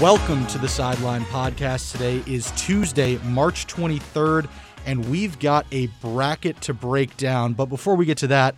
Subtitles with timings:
[0.00, 1.92] Welcome to the Sideline Podcast.
[1.92, 4.48] Today is Tuesday, March 23rd,
[4.86, 7.52] and we've got a bracket to break down.
[7.52, 8.54] But before we get to that,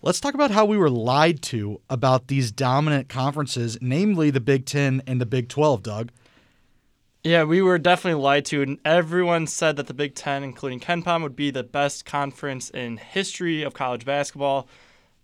[0.00, 4.64] let's talk about how we were lied to about these dominant conferences, namely the Big
[4.64, 6.12] Ten and the Big 12, Doug.
[7.24, 11.22] Yeah, we were definitely lied to, and everyone said that the Big Ten, including KenPom,
[11.22, 14.66] would be the best conference in history of college basketball.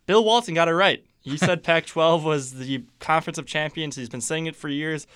[0.04, 1.02] Bill Walton got it right.
[1.27, 3.96] He said Pac 12 was the conference of champions.
[3.96, 5.06] He's been saying it for years.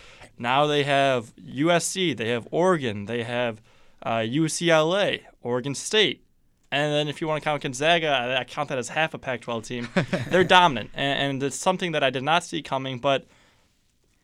[0.41, 3.61] Now they have USC, they have Oregon, they have
[4.03, 6.25] uh, UCLA, Oregon State.
[6.73, 9.43] And then if you want to count Gonzaga, I, count that as half a Pac
[9.43, 9.89] 12 team.
[10.31, 10.91] They're dominant.
[10.95, 13.01] And, and it's something that I did not see coming.
[13.01, 13.27] But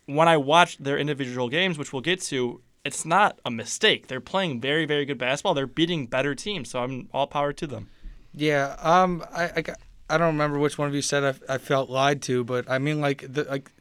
[0.06, 4.06] when I watched their individual games, which we'll get to, it's not a mistake.
[4.06, 5.52] They're playing very, very good basketball.
[5.52, 6.70] They're beating better teams.
[6.70, 7.90] So I'm all power to them.
[8.32, 9.64] Yeah, um, I, I,
[10.08, 12.78] I don't remember which one of you said I, I felt lied to, but I
[12.78, 13.72] mean, like, the, like,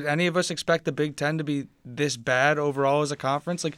[0.00, 3.16] did any of us expect the Big Ten to be this bad overall as a
[3.16, 3.62] conference?
[3.62, 3.76] Like,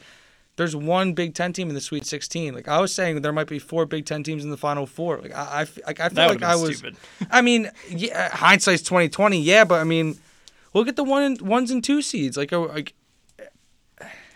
[0.55, 2.53] there's one Big Ten team in the Sweet 16.
[2.55, 5.19] Like I was saying, there might be four Big Ten teams in the Final Four.
[5.19, 6.77] Like I, I, like, I feel That like would've I been was.
[6.79, 6.97] stupid.
[7.31, 9.39] I mean, yeah, hindsight's 2020.
[9.39, 10.17] Yeah, but I mean,
[10.73, 12.35] look at the one and ones and two seeds.
[12.37, 12.95] Like, oh, like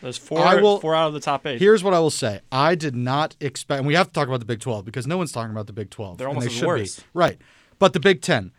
[0.02, 1.60] There's four, I will- four out of the top eight.
[1.60, 2.42] Here's what I will say.
[2.52, 5.18] I did not expect, and we have to talk about the Big 12 because no
[5.18, 6.18] one's talking about the Big 12.
[6.18, 6.96] They're and almost they as should worse.
[7.00, 7.04] Be.
[7.14, 7.38] Right.
[7.80, 8.52] But the Big 10.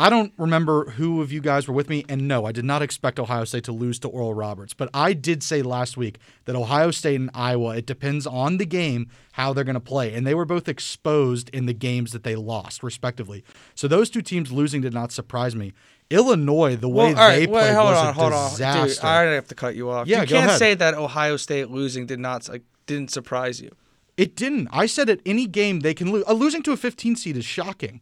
[0.00, 2.80] I don't remember who of you guys were with me, and no, I did not
[2.80, 4.72] expect Ohio State to lose to Oral Roberts.
[4.72, 8.64] But I did say last week that Ohio State and Iowa, it depends on the
[8.64, 10.14] game how they're going to play.
[10.14, 13.44] And they were both exposed in the games that they lost, respectively.
[13.74, 15.74] So those two teams losing did not surprise me.
[16.08, 18.80] Illinois, the way well, all they right, wait, played hold was on, a hold disaster.
[19.06, 19.30] on, dude.
[19.30, 20.06] I have to cut you off.
[20.06, 20.58] Yeah, you can't ahead.
[20.58, 23.70] say that Ohio State losing did not like didn't surprise you.
[24.16, 24.68] It didn't.
[24.72, 26.24] I said at any game they can lose.
[26.26, 28.00] Uh, losing to a 15 seed is shocking,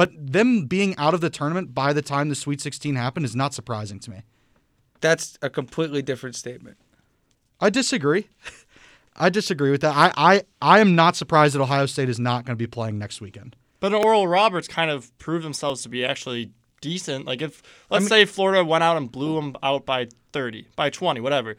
[0.00, 3.36] but them being out of the tournament by the time the Sweet 16 happened is
[3.36, 4.22] not surprising to me.
[5.02, 6.78] That's a completely different statement.
[7.60, 8.28] I disagree.
[9.14, 9.94] I disagree with that.
[9.94, 12.98] I, I, I am not surprised that Ohio State is not going to be playing
[12.98, 13.56] next weekend.
[13.78, 16.50] But Oral Roberts kind of proved themselves to be actually
[16.80, 17.26] decent.
[17.26, 21.20] Like if let's say Florida went out and blew them out by 30, by 20,
[21.20, 21.56] whatever,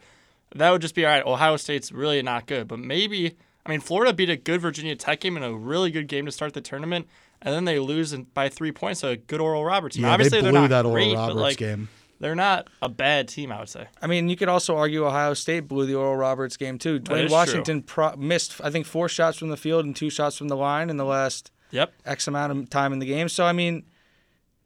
[0.56, 1.24] that would just be all right.
[1.24, 5.20] Ohio State's really not good, but maybe I mean Florida beat a good Virginia Tech
[5.20, 7.06] game and a really good game to start the tournament,
[7.42, 9.96] and then they lose by three points to a good Oral Roberts.
[9.96, 10.04] team.
[10.04, 11.88] Yeah, Obviously they are blew not that Oral Roberts like game.
[12.20, 13.50] they're not a bad team.
[13.52, 13.86] I would say.
[14.00, 16.98] I mean, you could also argue Ohio State blew the Oral Roberts game too.
[16.98, 20.48] Duane Washington pro- missed, I think, four shots from the field and two shots from
[20.48, 21.92] the line in the last Yep.
[22.04, 23.28] X amount of time in the game.
[23.28, 23.84] So I mean,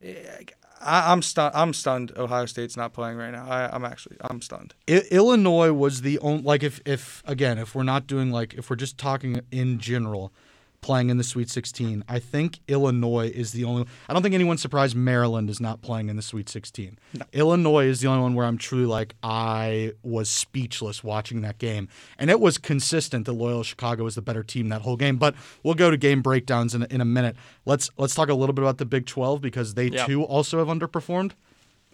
[0.03, 0.15] eh,
[0.81, 1.53] I, I'm stunned.
[1.55, 2.13] I'm stunned.
[2.17, 3.47] Ohio State's not playing right now.
[3.49, 4.75] I, I'm actually I'm stunned.
[4.89, 8.69] I, Illinois was the only like if if again if we're not doing like if
[8.69, 10.33] we're just talking in general
[10.87, 14.63] playing in the Sweet 16 I think Illinois is the only I don't think anyone's
[14.63, 16.97] surprised Maryland is not playing in the Sweet 16
[17.33, 21.89] Illinois is the only one where I'm truly like I was speechless watching that game
[22.19, 25.35] and it was consistent that Loyola Chicago was the better team that whole game but
[25.65, 28.53] we'll go to game breakdowns in a, in a minute let's let's talk a little
[28.53, 30.07] bit about the Big 12 because they Yeah.
[30.07, 31.33] too also have underperformed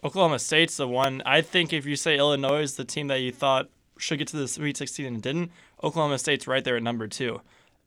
[0.05, 1.23] Oklahoma State's the one.
[1.25, 4.37] I think if you say Illinois is the team that you thought should get to
[4.37, 5.53] the Sweet 16 and didn't,
[5.83, 7.41] Oklahoma State's right there at number two.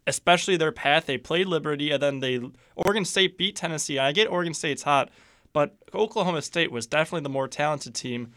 [0.07, 1.05] Especially their path.
[1.07, 2.39] They played Liberty and then they
[2.75, 3.97] Oregon State beat Tennessee.
[3.97, 5.09] I get Oregon State's hot,
[5.51, 8.33] but Oklahoma State was definitely the more talented team,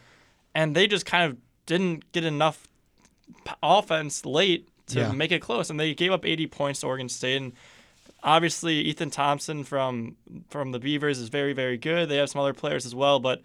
[0.55, 1.37] and they just kind of
[1.67, 2.67] didn't get enough
[3.61, 5.11] offense late to Yeah.
[5.11, 7.37] make it close, and they gave up 80 points to Oregon State.
[7.37, 7.53] And
[8.23, 10.17] obviously, Ethan Thompson from
[10.49, 12.09] from the Beavers is very very good.
[12.09, 13.43] They have some other players as well, but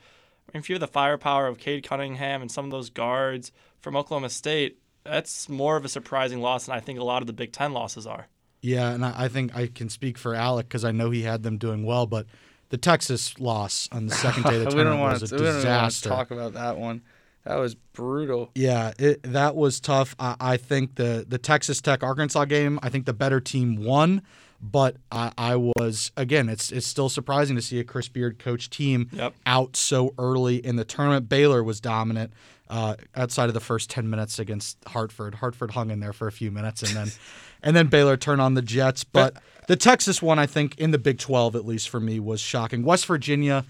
[0.54, 4.30] if you have the firepower of Cade Cunningham and some of those guards from Oklahoma
[4.30, 7.52] State, that's more of a surprising loss than I think a lot of the Big
[7.52, 8.26] Ten losses are.
[8.62, 11.42] Yeah, and I, I think I can speak for Alec because I know he had
[11.42, 12.26] them doing well, but
[12.70, 15.36] the Texas loss on the second day of the tournament want was to.
[15.36, 16.08] a We don't want to disaster.
[16.08, 17.02] talk about that one.
[17.44, 18.50] That was brutal.
[18.54, 20.16] Yeah, it, that was tough.
[20.18, 24.22] I, I think the the Texas Tech Arkansas game, I think the better team won,
[24.62, 28.70] but I, I was again, it's it's still surprising to see a Chris Beard coach
[28.70, 29.34] team Yep.
[29.44, 31.28] out so early in the tournament.
[31.28, 32.32] Baylor was dominant
[32.70, 35.36] uh, outside of the first ten minutes against Hartford.
[35.36, 37.08] Hartford hung in there for a few minutes, and then
[37.62, 39.04] and then Baylor turned on the Jets.
[39.04, 39.36] But
[39.68, 42.82] the Texas one, I think, in the Big Twelve at least for me, was shocking.
[42.82, 43.64] West Virginia,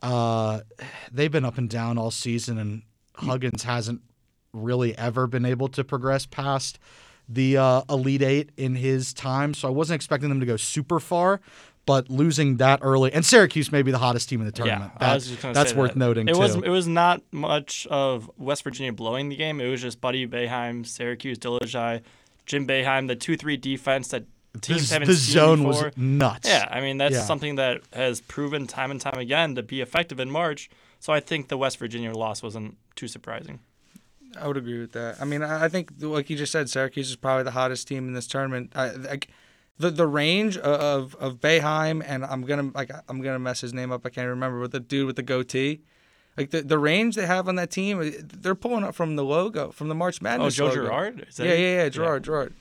[0.00, 0.60] uh,
[1.10, 2.82] they've been up and down all season, and
[3.14, 4.02] Huggins hasn't
[4.52, 6.78] really ever been able to progress past
[7.28, 9.54] the uh, Elite Eight in his time.
[9.54, 11.40] So I wasn't expecting them to go super far.
[11.84, 14.92] But losing that early, and Syracuse may be the hottest team in the tournament.
[14.94, 15.98] Yeah, That- was just gonna that's worth that.
[15.98, 16.38] noting It too.
[16.38, 19.60] was it was not much of West Virginia blowing the game.
[19.60, 22.02] It was just Buddy Boeheim, Syracuse, Dolezaj,
[22.46, 24.24] Jim Boeheim, the two three defense that
[24.60, 25.86] teams the, haven't the seen zone before.
[25.86, 26.48] was nuts.
[26.48, 27.24] Yeah, I mean that's Yeah.
[27.24, 30.70] something that has proven time and time again to be effective in March.
[31.00, 33.58] So I think the West Virginia loss wasn't too surprising.
[34.40, 35.16] I would agree with that.
[35.20, 38.06] I mean, I I think, like you just said, Syracuse is probably the hottest team
[38.06, 38.70] in this tournament.
[38.76, 39.28] I, like
[39.78, 43.90] the the range of of Boeheim and I'm gonna like I'm gonna mess his name
[43.92, 44.04] up.
[44.06, 45.80] I can't remember, but the dude with the goatee.
[46.36, 48.00] Like the, the range they have on that team,
[48.40, 50.58] they're pulling up from the logo, from the March Madness.
[50.58, 50.74] Oh, Madness.
[50.76, 50.88] Joe logo.
[50.90, 51.26] Girard?
[51.28, 52.54] Is that- Yeah, yeah, yeah, Girard, Girard.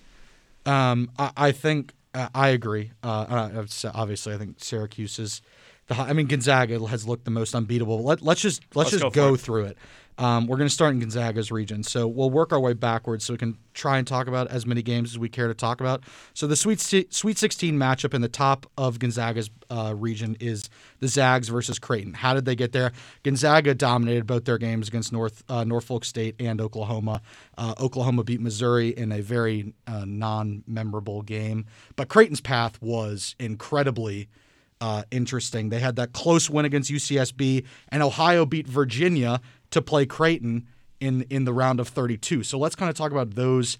[0.65, 2.91] Um, I, I think uh, I agree.
[3.01, 3.07] Uh,
[3.53, 5.41] uh, obviously, I think Syracuse is
[5.95, 6.01] the.
[6.01, 8.03] I mean, Gonzaga has looked the most unbeatable.
[8.03, 9.77] Let, let's just let's, Let's just go go through it.
[10.17, 13.33] Um, we're going to start in Gonzaga's region, so we'll work our way backwards so
[13.33, 16.03] we can try and talk about as many games as we care to talk about.
[16.33, 21.07] So the Sweet Sweet 16 matchup in the top of Gonzaga's uh, region is the
[21.07, 22.13] Zags versus Creighton.
[22.13, 22.91] How did they get there?
[23.23, 27.21] Gonzaga dominated both their games against North uh, Norfolk State and Oklahoma.
[27.57, 31.65] Uh, Oklahoma beat Missouri in a very uh, non-memorable game,
[31.95, 34.29] but Creighton's path was incredibly
[34.81, 35.69] uh, interesting.
[35.69, 39.39] They had that close win against UCSB, and Ohio beat Virginia
[39.69, 40.67] to play Creighton
[40.99, 42.43] in in the round of 32.
[42.43, 43.77] So let's kind of talk about those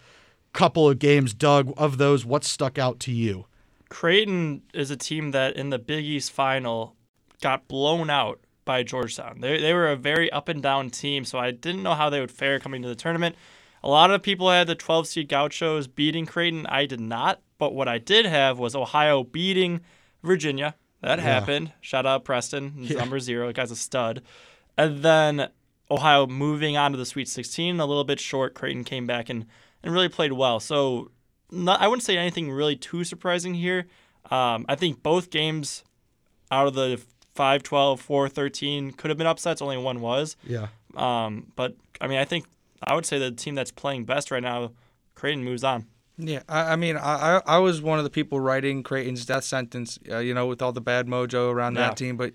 [0.54, 1.34] couple of games.
[1.34, 3.46] Doug, of those, what stuck out to you?
[3.90, 6.96] Creighton is a team that in the Big East final
[7.42, 9.42] got blown out by Georgetown.
[9.42, 12.20] They, they were a very up and down team, so I didn't know how they
[12.20, 13.36] would fare coming to the tournament.
[13.84, 16.68] A lot of people had the 12 seed Gauchos beating Creighton.
[16.68, 19.82] I did not, but what I did have was Ohio beating
[20.24, 20.76] Virginia.
[21.02, 21.26] That Yeah.
[21.26, 21.74] happened.
[21.82, 22.98] Shout out Preston, Yeah.
[23.00, 23.48] number zero.
[23.48, 24.22] The guy's a stud.
[24.78, 25.50] And then
[25.90, 28.54] Ohio moving on to the Sweet 16, a little bit short.
[28.54, 29.46] Creighton came back and,
[29.84, 30.60] and really played well.
[30.60, 31.12] So
[31.52, 33.88] not, I wouldn't say anything really too surprising here.
[34.30, 35.84] Um, I think both games
[36.52, 37.02] out of the
[37.34, 40.36] 5 12, 4 13 could have been upsets, only one was.
[40.48, 40.68] Yeah.
[40.96, 42.46] Um, but I mean, I think
[42.84, 44.72] I would say the team that's playing best right now,
[45.16, 45.88] Creighton moves on.
[46.18, 49.98] Yeah, I, I mean, I, I was one of the people writing Creighton's death sentence,
[50.12, 51.88] uh, you know, with all the bad mojo around Yeah.
[51.88, 52.16] that team.
[52.18, 52.34] But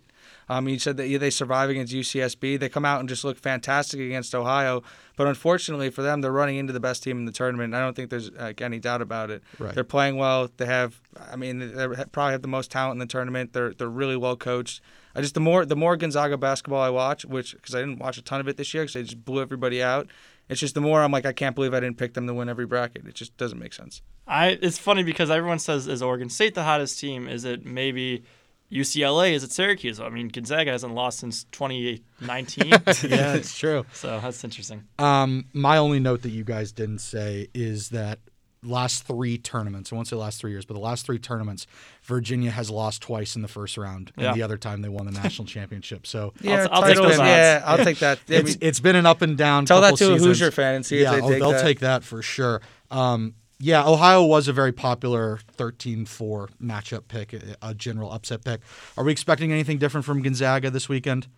[0.49, 2.59] um, you said that yeah, they survive against UCSB.
[2.59, 4.83] They come out and just look fantastic against Ohio.
[5.17, 7.75] But unfortunately for them, they're running into the best team in the tournament.
[7.75, 9.43] I don't think there's like, any doubt about it.
[9.59, 9.75] Right.
[9.75, 10.51] They're playing well.
[10.57, 11.01] They have,
[11.31, 13.53] I mean, they probably have the most talent in the tournament.
[13.53, 14.81] They're they're really well coached.
[15.15, 18.19] I just the more the more Gonzaga basketball I watch, which because I didn't watch
[18.19, 20.09] a ton of it this year because they just blew everybody out.
[20.49, 22.49] It's just the more I'm like, I can't believe I didn't pick them to win
[22.49, 23.07] every bracket.
[23.07, 24.03] It just doesn't make sense.
[24.27, 27.29] I it's funny because everyone says is Oregon State the hottest team?
[27.29, 28.25] Is it maybe
[28.71, 29.33] UCLA?
[29.33, 30.01] Is it Syracuse?
[30.01, 32.69] I mean, Gonzaga hasn't lost since 2019.
[33.09, 33.87] Yeah, it's true.
[33.93, 34.85] so that's interesting.
[34.99, 38.19] Um, my only note that you guys didn't say is that
[38.63, 41.67] last three tournaments, I won't say last three years, but the last three tournaments,
[42.03, 44.29] Virginia has lost twice in the first round, Yeah.
[44.29, 46.07] and the other time they won the national championship.
[46.07, 47.29] So Yeah, I'll take those odds.
[47.29, 48.19] Yeah, I'll take that.
[48.29, 49.67] I it's it's been an up and down.
[49.67, 50.19] tell that couple to a.
[50.19, 51.63] Hoosier fan and see yeah, if they oh, take they'll that.
[51.63, 52.61] take that for sure.
[52.91, 58.61] Um, yeah, Ohio was a very popular 13-4 matchup pick, a- a general upset pick.
[58.97, 61.29] Are we expecting anything different from Gonzaga this weekend?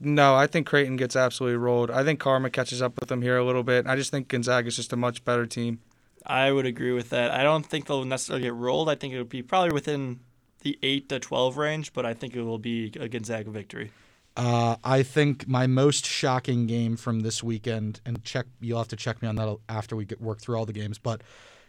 [0.00, 1.90] No, I think Creighton gets absolutely rolled.
[1.90, 3.86] I think Karma catches up with them here a little bit.
[3.86, 5.80] I just think Gonzaga is just a much better team.
[6.26, 7.30] I would agree with that.
[7.30, 8.88] I don't think they'll necessarily get rolled.
[8.88, 10.20] I think it would be probably within
[10.62, 13.92] the 8 to 12 range, but I think it will be a Gonzaga victory.
[14.36, 18.96] Uh, I think my most shocking game from this weekend, and check you'll have to
[18.96, 21.20] check me on that after we get work through all the games, but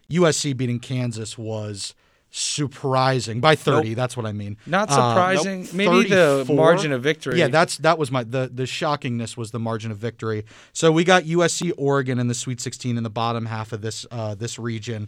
[0.10, 1.94] USC beating Kansas was
[2.32, 3.94] surprising by 30.
[3.94, 4.58] That's what I mean.
[4.66, 5.62] Not Uh, surprising.
[5.64, 7.40] nope, Maybe the margin of victory.
[7.40, 10.46] Yeah, that's that was my the the shockingness was the margin of victory.
[10.74, 14.06] So we got USC Oregon in the Sweet 16 in the bottom half of this
[14.12, 15.08] uh, this region.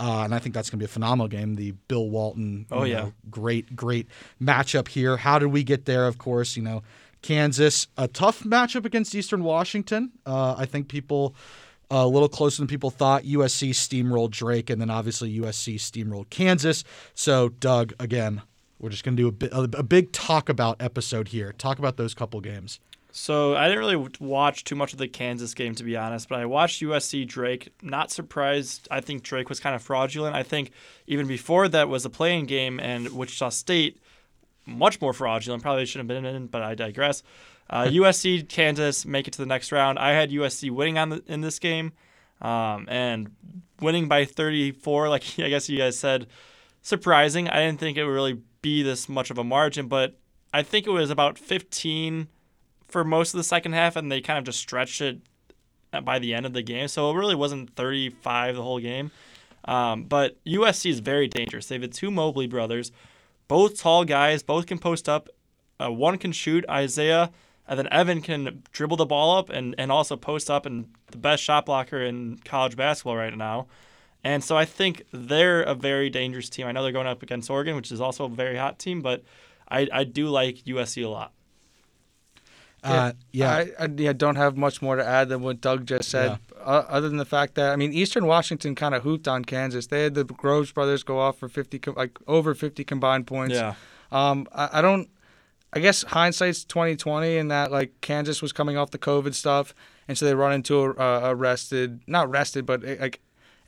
[0.00, 1.56] Uh, and I think that's going to be a phenomenal game.
[1.56, 3.00] The Bill Walton, Oh, yeah.
[3.00, 4.06] know, great, great
[4.40, 5.16] matchup here.
[5.16, 6.06] How did we get there?
[6.06, 6.84] Of course, you know,
[7.20, 10.12] Kansas, a tough matchup against Eastern Washington.
[10.24, 11.40] Uh, I think people uh,
[11.90, 13.24] a little closer than people thought.
[13.24, 16.84] USC steamrolled Drake, and then obviously USC steamrolled Kansas.
[17.14, 18.42] So, Doug, again,
[18.78, 21.52] we're just going to do a, bit, a, a big talk about episode here.
[21.52, 22.80] Talk about those couple games.
[23.10, 26.38] So I didn't really watch too much of the Kansas game to be honest, but
[26.38, 27.70] I watched USC Drake.
[27.82, 28.86] Not surprised.
[28.90, 30.36] I think Drake was kind of fraudulent.
[30.36, 30.70] I think
[31.06, 34.00] even before that was a playing game, and Wichita State
[34.68, 35.62] much more fraudulent.
[35.62, 37.22] Probably shouldn't have been in, but I digress.
[37.70, 39.98] Uh, USC Kansas make it to the next round.
[39.98, 41.92] I had USC winning on the, in this game,
[42.40, 43.30] um, and
[43.80, 45.08] winning by 34.
[45.08, 46.26] Like I guess you guys said,
[46.82, 47.48] surprising.
[47.48, 50.18] I didn't think it would really be this much of a margin, but
[50.52, 52.28] I think it was about 15
[52.86, 55.20] for most of the second half, and they kind of just stretched it
[56.04, 56.88] by the end of the game.
[56.88, 59.10] So it really wasn't 35 the whole game.
[59.64, 61.66] Um, but USC is very dangerous.
[61.66, 62.90] They have the two Mobley brothers,
[63.48, 65.28] both tall guys, both can post up.
[65.80, 67.30] Uh, one can shoot, Isaiah,
[67.68, 71.18] and then Evan can dribble the ball up and, and also post up, and the
[71.18, 73.66] best shot blocker in college basketball right now.
[74.24, 76.66] And so I think they're a very dangerous team.
[76.66, 79.22] I know they're going up against Oregon, which is also a very hot team, but
[79.68, 81.32] I, I do like USC a lot.
[82.82, 86.08] Uh, yeah, I, I yeah, don't have much more to add than what Doug just
[86.08, 89.44] said, uh, other than the fact that I mean, Eastern Washington kind of hooped on
[89.44, 89.88] Kansas.
[89.88, 93.56] They had the Groves brothers go off for fifty, like over fifty combined points.
[93.56, 93.74] Yeah.
[94.12, 95.08] Um, I, I don't.
[95.72, 99.74] I guess hindsight's twenty twenty, in that like Kansas was coming off the COVID stuff,
[100.06, 103.20] and so they run into a, a rested, not rested, but eh, like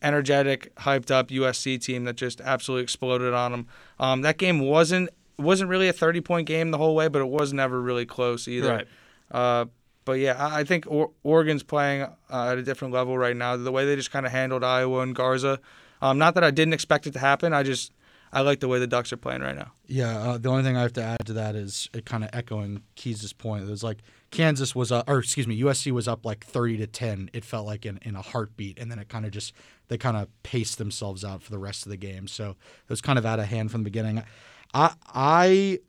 [0.02, 3.66] energetic, hyped up USC team that just absolutely exploded on them.
[3.98, 7.28] Um, that game wasn't wasn't really a thirty point game the whole way, but it
[7.28, 8.72] was never really close either.
[8.72, 8.86] Right.
[9.30, 9.66] Uh,
[10.06, 13.56] but yeah, I I think or- Oregon's playing uh, at a different level right now.
[13.56, 15.60] The way they just kind of handled Iowa and Garza.
[16.02, 17.52] Um, not that I didn't expect it to happen.
[17.52, 17.92] I just
[18.32, 19.72] I like the way the Ducks are playing right now.
[19.86, 22.30] Yeah, uh, the only thing I have to add to that is it kind of
[22.32, 23.64] echoing Keys' point.
[23.64, 23.98] It was like
[24.30, 27.28] Kansas was up, or excuse me, USC was up like thirty to ten.
[27.32, 29.52] It felt like in, in a heartbeat, and then it kind of just
[29.88, 32.28] they kind of paced themselves out for the rest of the game.
[32.28, 34.22] So it was kind of out of hand from the beginning.
[34.72, 35.80] I I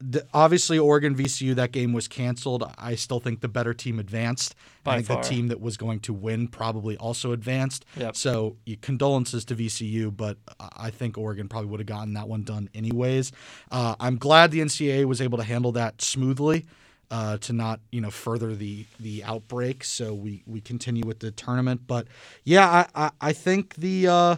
[0.00, 2.64] the, obviously Oregon VCU that game was canceled.
[2.78, 4.54] I still think the better team advanced.
[4.82, 5.22] By I think far.
[5.22, 7.84] the team that was going to win probably also advanced.
[7.96, 8.16] Yep.
[8.16, 12.42] So condolences to VCU, but I I think Oregon probably would have gotten that one
[12.42, 13.32] done anyways.
[13.70, 16.66] Uh, I'm glad the NCAA was able to handle that smoothly.
[17.12, 21.32] Uh, to not you know further the the outbreak, so we we continue with the
[21.32, 21.80] tournament.
[21.86, 22.06] But
[22.44, 24.36] yeah, I I, I think the uh,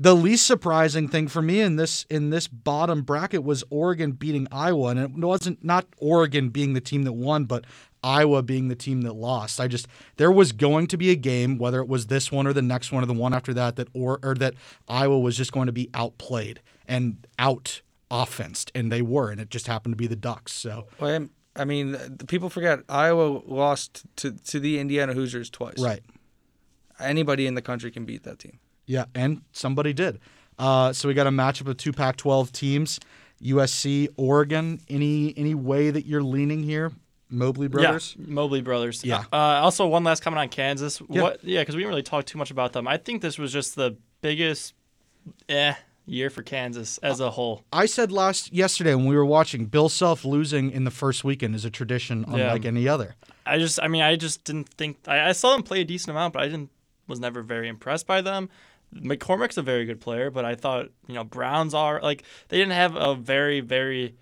[0.00, 4.46] the least surprising thing for me in this in this bottom bracket was Oregon beating
[4.52, 7.64] Iowa, and it wasn't not Oregon being the team that won, but
[8.02, 9.58] Iowa being the team that lost.
[9.60, 12.52] I just there was going to be a game, whether it was this one or
[12.52, 14.54] the next one or the one after that, that or or that
[14.88, 19.50] Iowa was just going to be outplayed and out offensed, and they were, and it
[19.50, 20.52] just happened to be the Ducks.
[20.52, 25.50] So Well, I'm- I mean, the people forget Iowa lost to to the Indiana Hoosiers
[25.50, 25.80] twice.
[25.80, 26.02] right,
[27.00, 28.60] Anybody in the country can beat that team.
[28.88, 30.18] Yeah, and somebody did.
[30.58, 32.98] Uh, so we got a matchup of two Pac-12 teams,
[33.42, 34.80] USC, Oregon.
[34.88, 36.90] Any any way that you're leaning here,
[37.28, 38.16] Mobley brothers?
[38.18, 39.04] Yeah, Mobley brothers.
[39.04, 39.24] Yeah.
[39.32, 41.00] Uh, also, one last comment on Kansas.
[41.08, 41.22] Yeah.
[41.22, 41.44] What?
[41.44, 42.88] Yeah, because we didn't really talk too much about them.
[42.88, 44.74] I think this was just the biggest,
[45.48, 45.74] eh,
[46.06, 47.64] year for Kansas as a whole.
[47.72, 51.54] I said last yesterday when we were watching, Bill Self losing in the first weekend
[51.54, 53.14] is a tradition unlike any other.
[53.44, 54.96] I just, I mean, I just didn't think.
[55.06, 56.70] I, I saw them play a decent amount, but I didn't.
[57.06, 58.50] Was never very impressed by them.
[58.94, 62.72] McCormack's a very good player, but I thought you know Browns are like they didn't
[62.72, 64.14] have a very very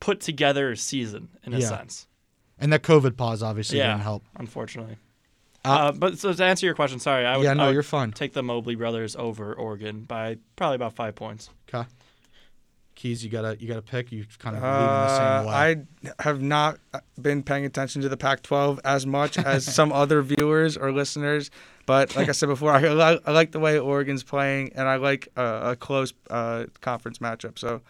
[0.00, 1.68] put together season in a Yeah.
[1.68, 2.06] sense.
[2.58, 3.88] And that COVID pause obviously Yeah.
[3.88, 4.24] didn't help.
[4.36, 4.96] Unfortunately.
[5.64, 7.82] Uh, Uh, but so to answer your question, sorry, I would, yeah, no, would you're
[7.82, 8.12] fine.
[8.12, 11.50] take the Mobley brothers over Oregon by probably about five points.
[11.68, 11.88] Okay.
[12.96, 14.10] Keys, you gotta you gotta pick.
[14.10, 15.86] You kind of lean the same Uh, way.
[16.18, 16.78] I have not
[17.20, 21.50] been paying attention to the Pac-12 as much as some other viewers or listeners,
[21.86, 24.96] but like I said before, I, li- I like the way Oregon's playing, and I
[24.96, 27.58] like uh, a close uh, conference matchup.
[27.58, 27.82] So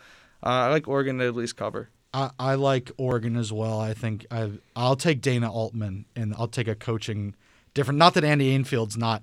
[0.42, 1.88] uh, I like Oregon to at least cover.
[2.12, 3.78] I, I like Oregon as well.
[3.80, 7.34] I think I I'll take Dana Altman and I'll take a coaching
[7.74, 7.98] different.
[7.98, 9.22] Not that Andy Enfield's not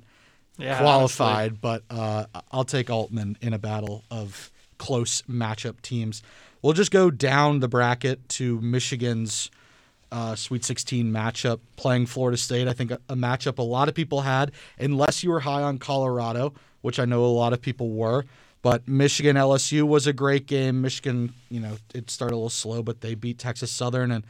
[0.57, 6.21] Yeah, qualified, but uh, I'll take Altman in a battle of close matchup teams.
[6.61, 9.49] We'll just go down the bracket to Michigan's
[10.11, 12.67] uh, Sweet 16 matchup playing Florida State.
[12.67, 15.79] I think a, a matchup a lot of people had, unless you were high on
[15.79, 18.25] Colorado, which I know a lot of people were.
[18.61, 20.81] But Michigan LSU was a great game.
[20.81, 24.23] Michigan, you know, it started a little slow, but they beat Texas Southern and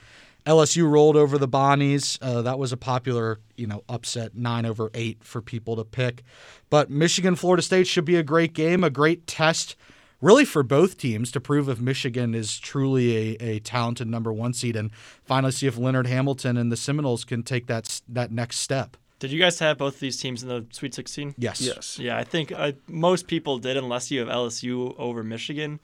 [0.45, 2.17] LSU rolled over the Bonnies.
[2.21, 6.23] Uh, that was a popular, you know, upset nine over eight for people to pick.
[6.69, 9.75] But Michigan Florida State should be a great game, a great test,
[10.23, 14.53] really for both teams to prove if Michigan is truly a, a talented number one
[14.53, 14.89] seed and
[15.23, 18.97] finally see if Leonard Hamilton and the Seminoles can take that that next step.
[19.19, 21.35] Did you guys have both of these teams in the Sweet 16?
[21.37, 21.61] Yes.
[21.61, 21.99] Yes.
[21.99, 25.79] Yeah, I think uh, most people did, unless you have LSU over Michigan,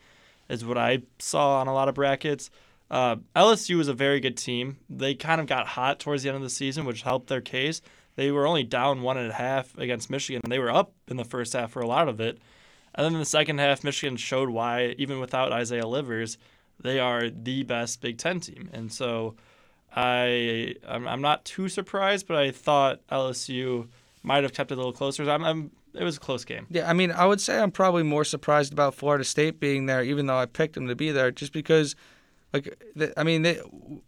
[0.50, 2.50] is what I saw on a lot of brackets.
[2.92, 4.78] Uh, LSU is a very good team.
[4.90, 7.82] They kind of got hot towards the end of the season, which helped their case.
[8.16, 11.16] They were only down one and a half against Michigan, and they were up in
[11.16, 12.40] the first half for a lot of it.
[12.96, 16.38] And then in the second half, Michigan showed why, even without Isaiah Livers,
[16.80, 18.70] they are the best Big Ten team.
[18.74, 19.36] And so
[19.96, 23.88] I I'm, I'm not too surprised, but I thought LSU
[24.24, 25.30] might have kept it a little closer.
[25.30, 26.68] I'm, I'm it was a close game.
[26.70, 30.04] Yeah, I mean, I would say I'm probably more surprised about Florida State being there,
[30.04, 31.96] even though I picked them to be there, just because,
[32.54, 33.60] like, I mean, they,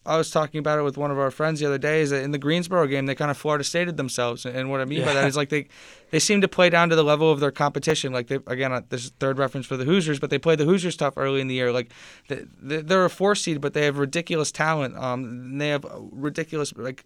[0.06, 2.02] I was talking about it with one of our friends the other day.
[2.02, 4.86] Is that in the Greensboro game, they kind of Florida Stated themselves, and what I
[4.86, 5.68] mean by that is like they,
[6.10, 8.12] they seem to play down to the level of their competition.
[8.12, 10.98] Like they, again, uh, this third reference for the Hoosiers, but they played the Hoosiers
[10.98, 11.72] tough early in the year.
[11.72, 11.92] Like,
[12.30, 14.98] they, they're a four seed, but they have ridiculous talent.
[14.98, 17.06] Um, they have ridiculous, like,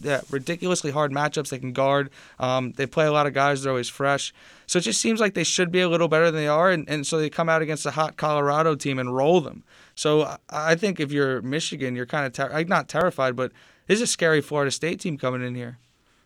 [0.00, 2.10] yeah, ridiculously hard matchups they can guard.
[2.38, 3.62] Um, they play a lot of guys.
[3.62, 4.32] They're always fresh.
[4.66, 6.88] So it just seems like they should be a little better than they are, and,
[6.88, 9.64] and so they come out against a hot Colorado team and roll them.
[10.00, 13.52] So I- I think if you're Michigan, you're kind of ter- not terrified, but
[13.86, 15.76] there's a scary Florida State team coming in here.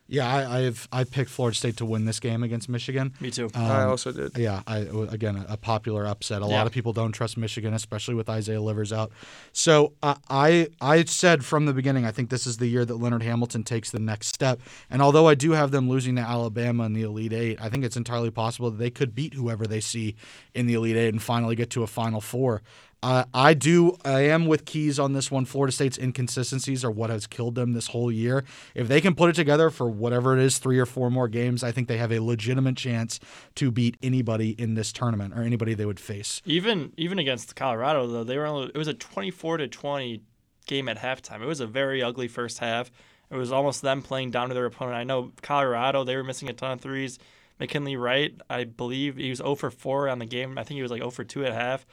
[0.07, 3.15] Yeah, I, I've I picked Florida State to win this game against Michigan.
[3.21, 3.49] Me too.
[3.55, 4.37] I Um, also did.
[4.37, 6.43] Yeah, I again a popular upset.
[6.43, 6.53] A Yeah.
[6.59, 9.11] lot of people don't trust Michigan, especially with Isaiah Livers out.
[9.53, 12.97] So uh, I I said from the beginning, I think this is the year that
[12.97, 14.61] Leonard Hamilton takes the next step.
[14.91, 17.83] And although I do have them losing to Alabama in the Elite Eight, I think
[17.83, 20.15] it's entirely possible that they could beat whoever they see
[20.55, 22.63] in the Elite Eight and finally get to a Final Four.
[23.05, 23.99] Uh, I do.
[24.03, 25.45] I am with Keys on this one.
[25.45, 28.45] Florida State's inconsistencies are what has killed them this whole year.
[28.75, 31.63] If they can put it together for whatever it is, three or four more games,
[31.63, 33.21] I think they have a legitimate chance
[33.57, 36.41] to beat anybody in this tournament or anybody they would face.
[36.47, 40.23] Even even against Colorado though, they were only, it was a 24 to 20
[40.67, 41.43] game at halftime.
[41.43, 42.91] It was a very ugly first half.
[43.31, 44.97] It was almost them playing down to their opponent.
[44.97, 47.19] I know Colorado, they were missing a ton of threes.
[47.61, 50.57] McKinley Wright, I believe he was 0 for 4 on the game.
[50.57, 51.85] I think he was like 0 for 2 at half.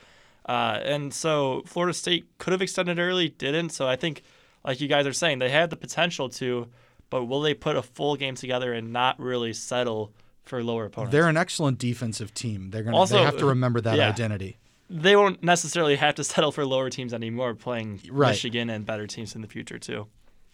[0.45, 3.69] Uh, and so Florida State could have extended early, didn't.
[3.69, 4.24] So I think,
[4.65, 6.67] like you guys are saying, they had the potential to,
[7.10, 10.12] but will they put a full game together and not really settle
[10.43, 11.12] for lower opponents?
[11.12, 12.71] They're an excellent defensive team.
[12.71, 14.10] They're gonna Also, they have to remember that yeah.
[14.10, 14.57] identity.
[14.89, 18.29] they won't necessarily have to settle for lower teams anymore playing Right.
[18.31, 20.07] Michigan and better teams in the future too.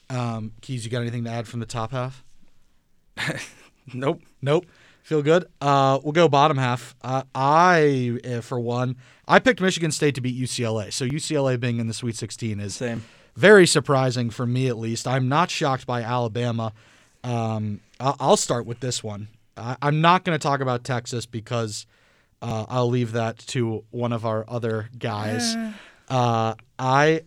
[0.10, 2.24] Um, Keys, you got anything to add from the top half?
[3.94, 4.22] Nope.
[4.42, 4.66] Nope.
[5.08, 5.46] Feel good.
[5.62, 6.94] Uh, we'll go bottom half.
[7.02, 10.92] Uh, I, uh, for one, I picked Michigan State to beat UCLA.
[10.92, 13.06] So UCLA being in the Sweet 16 is Same.
[13.34, 15.08] very surprising for me, at least.
[15.08, 16.74] I'm not shocked by Alabama.
[17.24, 19.30] Um, I'll start with this one.
[19.56, 21.86] I- I'm not going to talk about Texas because
[22.42, 25.56] uh, I'll leave that to one of our other guys.
[26.10, 27.22] Uh, I,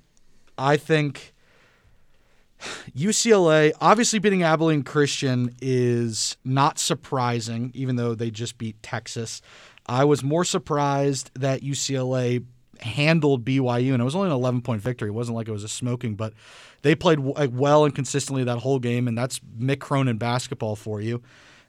[0.59, 1.33] I think
[2.97, 9.41] UCLA obviously beating Abilene Christian is not surprising, even though they just beat Texas.
[9.87, 12.45] I was more surprised that UCLA
[12.81, 15.09] handled BYU, and it was only an 11 point victory.
[15.09, 16.33] It wasn't like it was a smoking, but
[16.83, 21.23] they played well and consistently that whole game, and that's Mick Cronin basketball for you.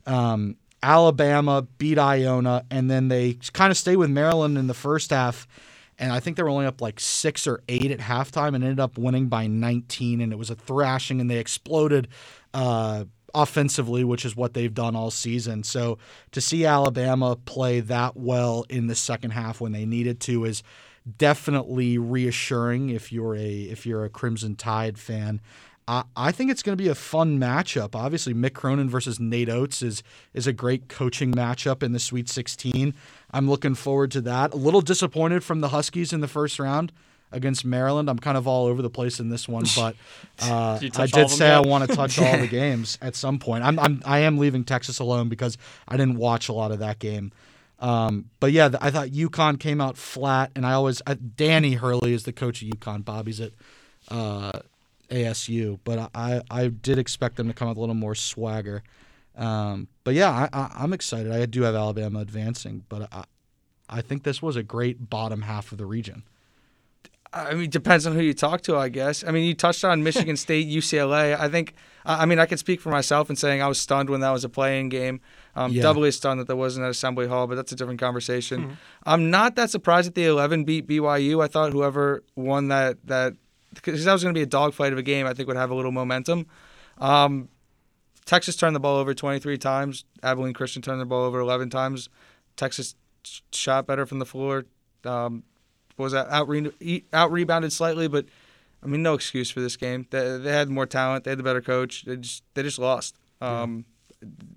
[0.05, 5.11] Um, Alabama beat Iona, and then they kind of stayed with Maryland in the first
[5.11, 5.47] half.
[5.99, 8.79] And I think they were only up like six or eight at halftime and ended
[8.79, 10.21] up winning by 19.
[10.21, 12.07] And it was a thrashing, and they exploded
[12.53, 15.63] uh, offensively, which is what they've done all season.
[15.63, 15.97] So
[16.31, 20.63] to see Alabama play that well in the second half when they needed to is
[21.17, 25.41] definitely reassuring if you're a if you're a Crimson Tide fan.
[25.91, 27.95] I, I think it's going to be a fun matchup.
[27.95, 32.29] Obviously, Mick Cronin versus Nate Oats is is a great coaching matchup in the Sweet
[32.29, 32.93] 16.
[33.31, 34.53] I'm looking forward to that.
[34.53, 36.93] A little disappointed from the Huskies in the first round
[37.29, 38.09] against Maryland.
[38.09, 39.97] I'm kind of all over the place in this one, but
[40.41, 43.65] uh, Did I did say I want to touch all the games at some point.
[43.65, 45.57] I'm, I'm I am leaving Texas alone because
[45.89, 47.33] I didn't watch a lot of that game.
[47.79, 52.13] Um, but yeah, I thought UConn came out flat, and I always uh, Danny Hurley
[52.13, 53.03] is the coach of UConn.
[53.03, 53.51] Bobby's at
[54.07, 54.51] uh,
[55.11, 58.81] ASU, but I I did expect them to come out with a little more swagger.
[59.35, 61.31] Um, but yeah, I, I, I'm excited.
[61.31, 63.23] I do have Alabama advancing, but I,
[63.89, 66.23] I think this was a great bottom half of the region.
[67.33, 69.23] I mean, depends on who you talk to, I guess.
[69.25, 71.39] I mean, you touched on Michigan State, UCLA.
[71.39, 74.09] I think, I I mean, I can speak for myself in saying I was stunned
[74.09, 75.21] when that was a playing game.
[75.55, 75.83] Um, Yeah.
[75.83, 78.77] Doubly stunned that there wasn't at Assembly Hall, but that's a different conversation.
[79.05, 81.41] I'm not that surprised that the 11 beat BYU.
[81.41, 83.35] I thought whoever won that that
[83.73, 85.71] because that was going to be a dogfight of a game, I think would have
[85.71, 86.47] a little momentum.
[86.97, 87.49] Um,
[88.25, 90.05] Texas turned the ball over 23 times.
[90.23, 92.09] Abilene Christian turned the ball over 11 times.
[92.55, 92.95] Texas
[93.51, 94.65] shot better from the floor.
[95.05, 95.43] Um,
[95.97, 98.25] was that out re- out rebounded slightly, but
[98.83, 100.07] I mean, no excuse for this game.
[100.09, 101.23] They, they had more talent.
[101.23, 102.03] They had the better coach.
[102.05, 103.15] They just they just lost.
[103.39, 103.85] Um,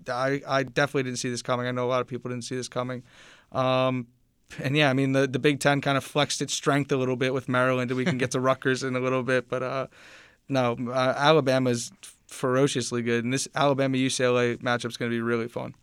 [0.09, 1.67] I I definitely didn't see this coming.
[1.67, 3.03] I know a lot of people didn't see this coming.
[3.53, 4.09] Um,
[4.63, 7.17] and yeah, I mean the the Big Ten kind of flexed its strength a little
[7.17, 9.49] bit with Maryland, and we can get to Rutgers in a little bit.
[9.49, 9.87] But uh,
[10.49, 11.93] no, uh, Alabama's
[12.27, 15.75] ferociously good, and this Alabama UCLA matchup is going to be really fun.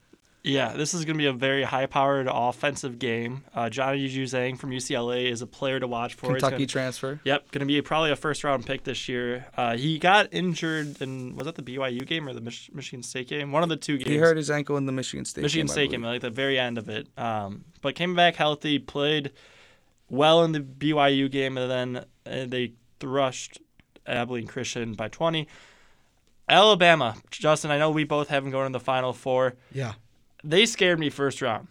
[0.44, 3.44] Yeah, this is going to be a very high-powered offensive game.
[3.54, 6.32] Uh, Johnny Juzang from UCLA is a player to watch for.
[6.32, 7.20] Kentucky gonna- transfer.
[7.24, 9.46] Yep, going to be probably a first-round pick this year.
[9.56, 13.28] Uh, he got injured in was that the BYU game or the Mich- Michigan State
[13.28, 13.52] game?
[13.52, 14.10] One of the two games.
[14.10, 15.44] He hurt his ankle in the Michigan State.
[15.44, 17.08] Michigan game, I State game, like the very end of it.
[17.20, 19.32] Um, but came back healthy, played
[20.10, 23.60] well in the BYU game, and then uh, they thrushed
[24.08, 25.48] Abilene Christian by 20.
[26.50, 29.54] Alabama, Justin, I know we both have them going in the Final Four.
[29.72, 29.94] Yeah.
[30.44, 31.68] They scared me first round.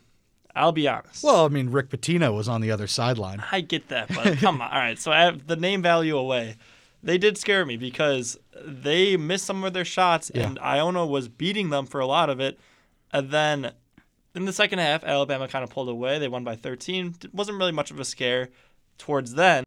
[0.54, 1.22] I'll be honest.
[1.22, 3.42] Well, I mean, Rick Pitino was on the other sideline.
[3.52, 4.70] I get that, but come on.
[4.70, 6.56] All right, so I have the name value away.
[7.02, 10.48] They did scare me because they missed some of their shots, Yeah.
[10.48, 12.58] and Iona was beating them for a lot of it.
[13.12, 13.72] And then
[14.34, 16.18] in the second half, Alabama kind of pulled away.
[16.18, 17.14] They won by 13.
[17.24, 18.50] It wasn't really much of a scare
[18.98, 19.64] towards then,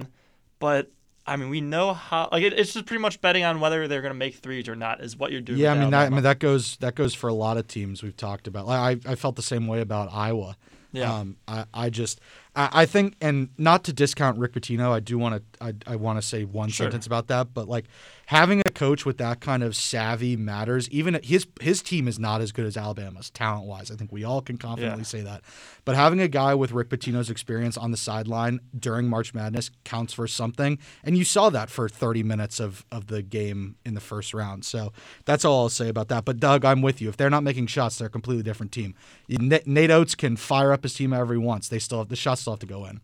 [0.59, 0.91] but
[1.25, 2.29] I mean, we know how.
[2.31, 4.75] Like, it, it's just pretty much betting on whether they're going to make threes or
[4.75, 5.59] not is what you're doing.
[5.59, 6.07] Yeah, I mean that.
[6.07, 8.67] I mean that goes that goes for a lot of teams we've talked about.
[8.67, 10.57] Like I, I felt the same way about Iowa.
[10.91, 11.11] Yeah.
[11.11, 12.21] Um, I, I just
[12.55, 15.95] I, I think and not to discount Rick Pitino, I do want to I, I
[15.95, 16.85] want to say one Sure.
[16.85, 17.53] sentence about that.
[17.53, 17.85] But like
[18.27, 20.89] having a coach with that kind of savvy matters.
[20.89, 23.91] Even his his team is not as good as Alabama's talent wise.
[23.91, 25.03] I think we all can confidently Yeah.
[25.03, 25.41] say that.
[25.85, 30.13] But having a guy with Rick Pitino's experience on the sideline during March Madness counts
[30.13, 30.79] for something.
[31.03, 34.63] And you saw that for 30 minutes of, of the game in the first round.
[34.63, 34.93] So
[35.25, 36.23] that's all I'll say about that.
[36.23, 37.09] But Doug, I'm with you.
[37.09, 38.95] If they're not making shots, they're a completely different team.
[39.27, 41.67] Nate Oats can fire up his team however he wants.
[41.67, 43.01] They still have the shots still have to go in.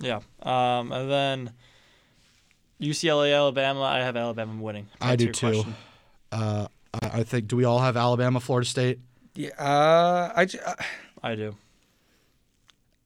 [0.00, 0.20] Yeah.
[0.42, 1.52] Um, and then
[2.80, 3.82] UCLA, Alabama.
[3.82, 4.86] I have Alabama winning.
[5.00, 5.64] I do too.
[6.32, 7.48] Uh, I, I think.
[7.48, 8.98] Do we all have Alabama, Florida State?
[9.34, 10.58] Yeah, uh, I, ju-
[11.22, 11.54] I do.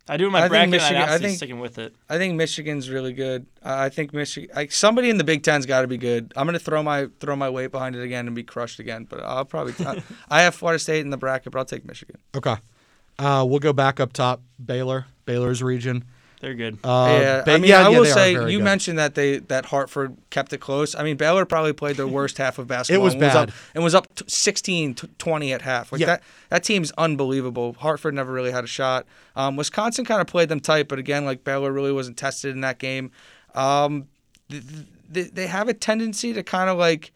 [0.09, 0.71] I do in my I think bracket.
[0.71, 1.95] Michigan- I I'm honestly think- sticking with it.
[2.09, 3.47] I think Michigan's really good.
[3.63, 6.33] I I think Michigan, like somebody in the Big Ten's got to be good.
[6.37, 9.07] I'm gonna throw my throw my weight behind it again and be crushed again.
[9.09, 12.17] But I'll probably I, I have Florida State in the bracket, but I'll take Michigan.
[12.37, 12.57] Okay.
[13.19, 14.43] Uh, we'll go back up top.
[14.65, 16.05] Baylor, Baylor's region.
[16.43, 16.79] They're good.
[16.85, 18.65] Uh, yeah, Ba- I mean, yeah, I yeah, will they say you good.
[18.65, 20.95] mentioned that they that Hartford kept it close.
[20.97, 23.01] I mean, Baylor probably played their worst half of basketball.
[23.01, 23.55] It was and up, bad.
[23.77, 25.93] and was up t- 16 to 20 at half.
[25.93, 26.07] Like Yeah.
[26.09, 27.75] that that team's unbelievable.
[27.79, 29.07] Hartford never really had a shot.
[29.37, 32.61] Um, Wisconsin kind of played them tight, but again, like Baylor really wasn't tested in
[32.63, 33.13] that game.
[33.55, 34.09] Um,
[34.51, 34.65] th-
[35.15, 37.13] th- they have a tendency to kind of like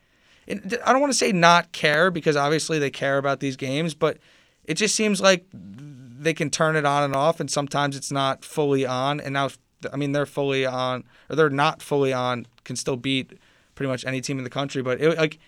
[0.48, 4.18] I don't want to say not care because obviously they care about these games, but
[4.66, 5.44] it just seems like
[6.18, 9.20] they can turn it on and off, and sometimes it's not fully on.
[9.20, 9.50] And now,
[9.92, 13.38] I mean, they're fully on, or they're not fully on, can still beat
[13.74, 14.82] pretty much any team in the country.
[14.82, 15.38] But it, like,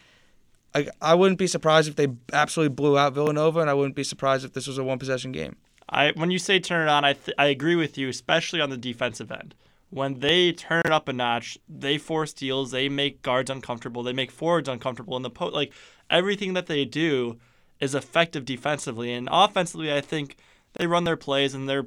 [0.75, 4.05] I, I wouldn't be surprised if they absolutely blew out Villanova, and I wouldn't be
[4.05, 5.57] surprised if this was a one possession game.
[5.91, 8.71] I when you say turn it on, I th- I agree with you, especially on
[8.71, 9.55] the defensive end.
[9.91, 14.13] When they turn it up a notch, they force steals, they make guards uncomfortable, they
[14.13, 15.73] make forwards uncomfortable, and the po- like
[16.11, 17.39] everything that they do
[17.81, 19.93] is effective defensively and offensively.
[19.93, 20.37] I think
[20.79, 21.87] they run their plays and they're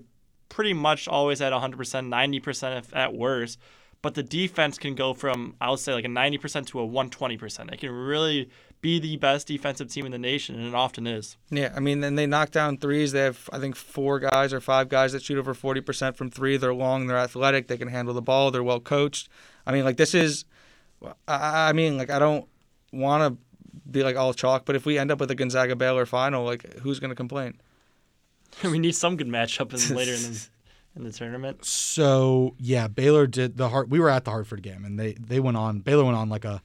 [0.49, 3.57] pretty much always at 100%, 90% if at worst.
[4.01, 7.71] But the defense can go from I would say like a 90% to a 120%.
[7.71, 8.49] It can really
[8.81, 11.37] be the best defensive team in the nation, and it often is.
[11.51, 13.11] Yeah, I mean, and they knock down threes.
[13.11, 16.57] They have, I think, four guys or five guys that shoot over 40% from three.
[16.57, 19.29] They're long, they're athletic, they can handle the ball, they're well coached.
[19.67, 20.45] I mean, like, this is,
[21.27, 22.47] I, I mean, like, I don't
[22.91, 26.07] want to be like all chalk, but if we end up with a Gonzaga Baylor
[26.07, 27.61] final, like, who's going to complain?
[28.63, 30.47] we need some good matchup in, later in the,
[30.95, 31.65] in the tournament.
[31.65, 33.89] So yeah, Baylor did the Hart.
[33.89, 35.79] We were at the Hartford game, and they they went on.
[35.79, 36.61] Baylor went on like a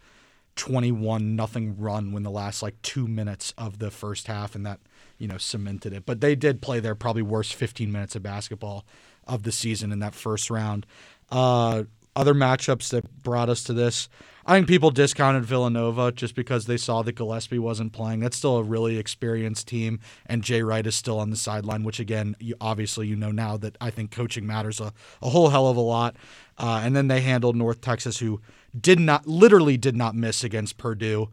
[0.57, 4.81] twenty-one nothing run when the last like two minutes of the first half, and that
[5.19, 6.07] you know cemented it.
[6.07, 8.85] But they did play their probably worst fifteen minutes of basketball
[9.27, 10.87] of the season in that first round.
[11.31, 14.09] Uh, other matchups that brought us to this.
[14.49, 18.21] I think people discounted Villanova just because they saw that Gillespie wasn't playing.
[18.21, 21.99] That's still a really experienced team, and Jay Wright is still on the sideline, which
[21.99, 25.67] again, you, obviously you know now that I think coaching matters a, a whole hell
[25.67, 26.15] of a lot.
[26.57, 28.41] Uh, and then they handled North Texas, who
[28.81, 31.29] did not, literally did not miss against Purdue.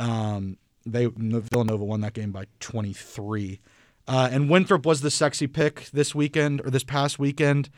[0.00, 3.60] Um, they Villanova won that game by 23.
[4.08, 7.70] Uh, and Winthrop was the sexy pick this weekend or this past weekend.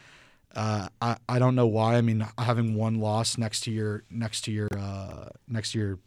[0.57, 1.97] Uh, I, I don't know why.
[1.97, 5.99] I mean, having one loss next to your next to your uh, next to your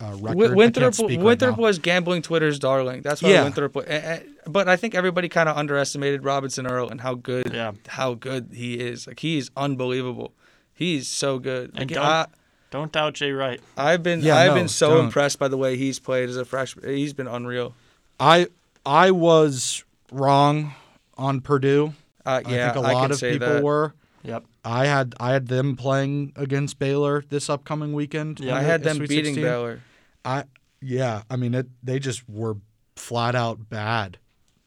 [0.00, 0.22] uh, record.
[0.38, 1.62] Wi- Winthrop, right Winthrop now.
[1.62, 3.02] was gambling Twitter's darling.
[3.02, 3.44] That's why Yeah.
[3.44, 3.74] Winthrop.
[3.74, 7.52] wa- eh, eh, But I think everybody kind of underestimated Robinson Earl and how good,
[7.52, 7.72] Yeah.
[7.86, 9.06] how good he is.
[9.06, 10.32] Like he's unbelievable.
[10.74, 11.70] He's so good.
[11.76, 12.26] And don't- I,
[12.72, 13.60] Don't doubt Jay Wright.
[13.76, 15.04] I've been Yeah, I've no, been so don't.
[15.06, 16.88] impressed by the way he's played as a freshman.
[16.88, 17.74] He's been unreal.
[18.18, 18.46] I
[18.86, 20.72] I was wrong
[21.18, 21.92] on Purdue.
[22.26, 23.62] Uh, yeah, I think a I lot of people that.
[23.62, 23.94] were.
[24.22, 24.44] Yep.
[24.64, 28.40] I had I had them playing against Baylor this upcoming weekend.
[28.40, 28.56] Yeah.
[28.56, 29.44] I had them Sweet beating 16.
[29.44, 29.80] Baylor.
[30.24, 30.44] I
[30.82, 31.66] yeah, I mean it.
[31.82, 32.56] They just were
[32.96, 34.18] flat out bad,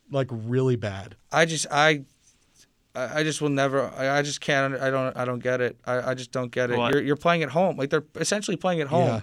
[0.10, 1.16] like really bad.
[1.32, 2.04] I just I.
[2.96, 3.92] I I just will never.
[3.96, 4.76] I I just can't.
[4.76, 5.16] I don't.
[5.18, 5.78] I don't get it.
[5.86, 6.78] I, I just don't get it.
[6.78, 7.78] You're you're playing at home.
[7.78, 9.08] Like they're essentially playing at home.
[9.08, 9.22] Yeah.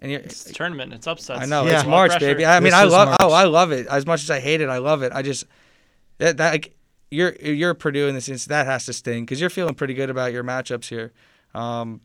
[0.00, 0.92] And you're, It's a tournament.
[0.92, 1.40] It's upsets.
[1.40, 1.78] I know Yeah.
[1.80, 2.26] it's March, pressure.
[2.26, 2.44] baby.
[2.44, 3.08] I mean, This I love.
[3.08, 3.18] March.
[3.22, 3.86] Oh, I love it.
[3.86, 5.12] As much as I hate it, I love it.
[5.12, 5.44] I just
[6.18, 6.74] that that like,
[7.10, 8.46] you're you're Purdue in this instance.
[8.46, 11.12] That has to sting because you're feeling pretty good about your matchups here.
[11.54, 12.00] Um,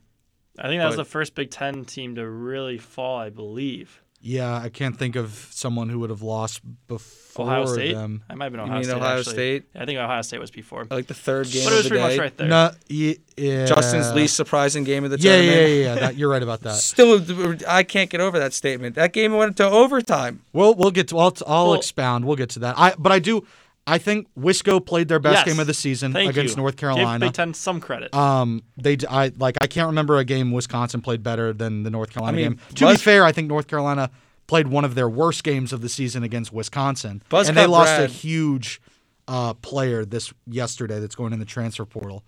[0.57, 4.01] I think that was the first Big Ten team to really fall, I believe.
[4.21, 6.59] Yeah, I can't think of someone who would have lost
[6.89, 7.93] before Ohio State.
[7.93, 8.21] them.
[8.29, 8.95] I might have been You Ohio mean State.
[8.97, 9.21] Ohio.
[9.21, 9.63] State?
[9.73, 10.85] I think Ohio State was before.
[10.91, 12.09] like the third game but it was of the pretty day.
[12.09, 12.47] much right there.
[12.49, 13.65] No, yeah, yeah.
[13.65, 15.57] Justin's least surprising game of the Yeah, tournament.
[15.61, 15.83] yeah, yeah.
[15.93, 15.95] yeah.
[16.01, 16.75] That, you're right about that.
[16.75, 18.95] Still, I can't get over that statement.
[18.95, 20.41] That game went to overtime.
[20.51, 21.17] We'll we'll get to.
[21.17, 22.25] I'll, I'll Well- expound.
[22.25, 22.77] We'll get to that.
[22.77, 23.47] I but I do.
[23.87, 25.45] I think Wisco played their best Yes.
[25.47, 26.61] game of the season Thank against you.
[26.61, 27.25] North Give Carolina.
[27.25, 28.13] Big Ten some credit.
[28.13, 31.89] Um, they d- I like I can't remember a game Wisconsin played better than the
[31.89, 32.59] North Carolina I mean, game.
[32.75, 34.11] To be fair, I think North Carolina
[34.45, 37.95] played one of their worst games of the season against Wisconsin, Buzzcut and they lost
[37.95, 38.79] Brad- a huge
[39.27, 42.23] uh, player this yesterday that's going in the transfer portal.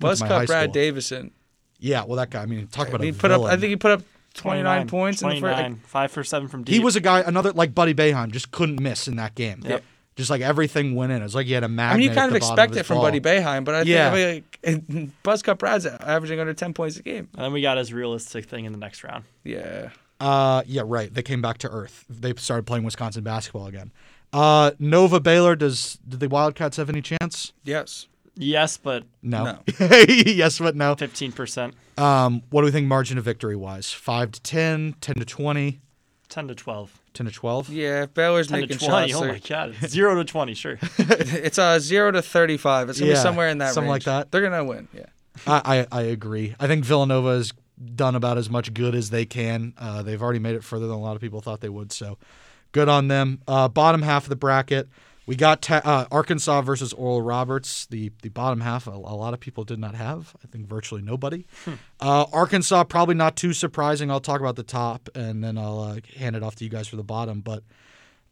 [0.00, 0.72] Went to my high Buzzcut Brad school.
[0.72, 1.30] Davison.
[1.78, 2.42] Yeah, well, that guy.
[2.42, 3.42] I mean, talk about He a put up.
[3.42, 4.02] I think he put up
[4.34, 5.42] 29, points in the first.
[5.42, 6.72] 29, five for seven from deep.
[6.74, 9.60] he was a guy, another like Buddy Boeheim, just couldn't miss in that game.
[9.64, 9.84] Yep.
[10.16, 11.20] Just like everything went in.
[11.20, 11.94] It was like you had a magnet.
[11.94, 13.04] I mean, you kind of the bottom expect his it from ball.
[13.04, 14.10] Buddy Boeheim, but I Yeah.
[14.12, 17.28] think I mean, like, Buzzcut Brad's averaging under 10 points a game.
[17.34, 19.24] and then we got his realistic thing in the next round.
[19.44, 19.90] Yeah.
[20.18, 21.12] Uh, yeah, right.
[21.12, 22.06] They came back to earth.
[22.08, 23.92] They started playing Wisconsin basketball again.
[24.32, 25.54] Uh, Nova Baylor.
[25.54, 27.52] Does did the Wildcats have any chance?
[27.62, 28.06] Yes.
[28.38, 29.44] Yes, but No.
[29.44, 29.58] No.
[30.08, 30.94] yes, but no.
[30.94, 33.92] 15%, Um, what do we think margin of victory wise?
[33.92, 35.80] Five to 10, 10 to 20,
[36.28, 37.00] 10 to 12.
[37.16, 37.70] 10 to 12?
[37.70, 39.12] Yeah, if Baylor's 10 to making 20.
[39.12, 39.22] shots.
[39.22, 39.74] Oh my God.
[39.88, 40.78] 0 to 20, sure.
[40.98, 42.88] it's uh, 0 to 35.
[42.90, 43.74] It's going to Yeah, be somewhere in that range.
[43.74, 44.30] something like that.
[44.30, 44.88] They're going to win.
[44.94, 45.06] Yeah.
[45.46, 46.54] I, I, I agree.
[46.60, 47.52] I think Villanova has
[47.94, 49.74] done about as much good as they can.
[49.76, 51.92] Uh, they've already made it further than a lot of people thought they would.
[51.92, 52.16] So
[52.72, 53.40] good on them.
[53.46, 54.88] Uh, bottom half of the bracket,
[55.26, 57.86] we got te- uh, Arkansas versus Oral Roberts.
[57.86, 60.34] The the bottom half, a, a lot of people did not have.
[60.44, 61.46] I think virtually nobody.
[62.00, 64.10] Uh, Arkansas, probably not too surprising.
[64.10, 66.86] I'll talk about the top and then I'll uh, hand it off to you guys
[66.88, 67.40] for the bottom.
[67.40, 67.62] But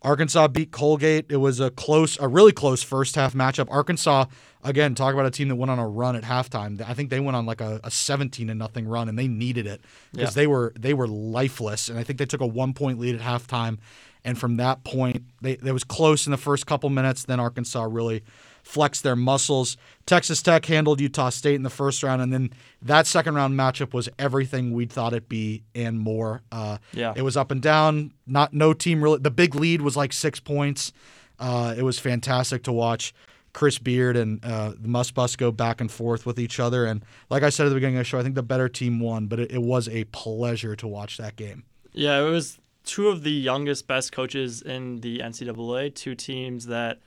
[0.03, 1.27] Arkansas beat Colgate.
[1.31, 3.69] It was a close, a really close first half matchup.
[3.71, 4.27] Arkansas,
[4.63, 6.79] again, talk about a team that went on a run at halftime.
[6.87, 9.67] I think they went on like a, a 17 to nothing run, and they needed
[9.67, 10.43] it because Yeah.
[10.43, 11.89] they were they were lifeless.
[11.89, 13.79] And I think they took a one point lead at halftime,
[14.25, 17.25] and from that point, they it was close in the first couple minutes.
[17.25, 18.23] Then Arkansas really
[18.63, 19.77] flexed their muscles.
[20.07, 23.93] Texas Tech handled Utah State in the first round, and then that second round matchup
[23.93, 26.43] was everything we thought it'd be and more.
[26.51, 27.13] Uh, Yeah.
[27.15, 28.13] it was up and down.
[28.27, 29.19] Not no team really.
[29.19, 30.93] The big lead was like six points.
[31.39, 33.13] Uh, it was fantastic to watch.
[33.53, 37.05] Chris Beard and uh, the Muss Bus go back and forth with each other, and
[37.31, 39.27] like I said at the beginning of the show, I think the better team won.
[39.27, 41.63] But it, it was a pleasure to watch that game.
[41.93, 45.95] Yeah, it was two of the youngest, best coaches in the NCAA.
[45.95, 47.01] Two teams that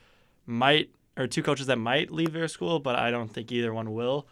[0.45, 3.93] might, or two coaches that might leave their school, but I don't think either one
[3.93, 4.27] will.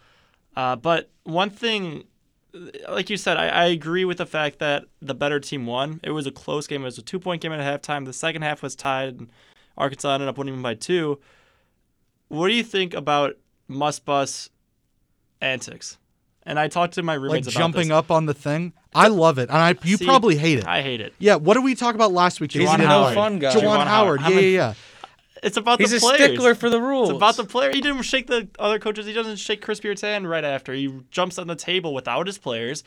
[0.56, 2.04] Uh, but one thing,
[2.88, 6.00] like you said, I, I agree with the fact that the better team won.
[6.02, 6.82] It was a close game.
[6.82, 8.04] It was a two point game at halftime.
[8.06, 9.30] The second half was tied, and
[9.76, 11.20] Arkansas ended up winning by two.
[12.28, 13.36] What do you think about
[13.68, 14.50] Muss Bus
[15.40, 15.98] antics?
[16.44, 17.94] And I talked to my Like roommates about jumping this.
[17.96, 18.72] up on the thing.
[18.94, 20.66] I love it, and I you See, probably hate it.
[20.66, 21.12] I hate it.
[21.18, 21.36] yeah.
[21.36, 22.52] What did we talk about last week?
[22.52, 23.14] He's Juwan a no Howard.
[23.14, 23.52] fun guy.
[23.54, 24.20] Juwan, Juwan Howard.
[24.20, 24.34] Howard.
[24.34, 24.74] Yeah, a- yeah, yeah.
[25.42, 27.10] It's about He's the a stickler for the rules.
[27.10, 27.70] It's about the player.
[27.70, 29.04] He didn't shake the other coaches.
[29.06, 30.72] He doesn't shake Chris Beard's hand right after.
[30.72, 32.82] He jumps on the table without his players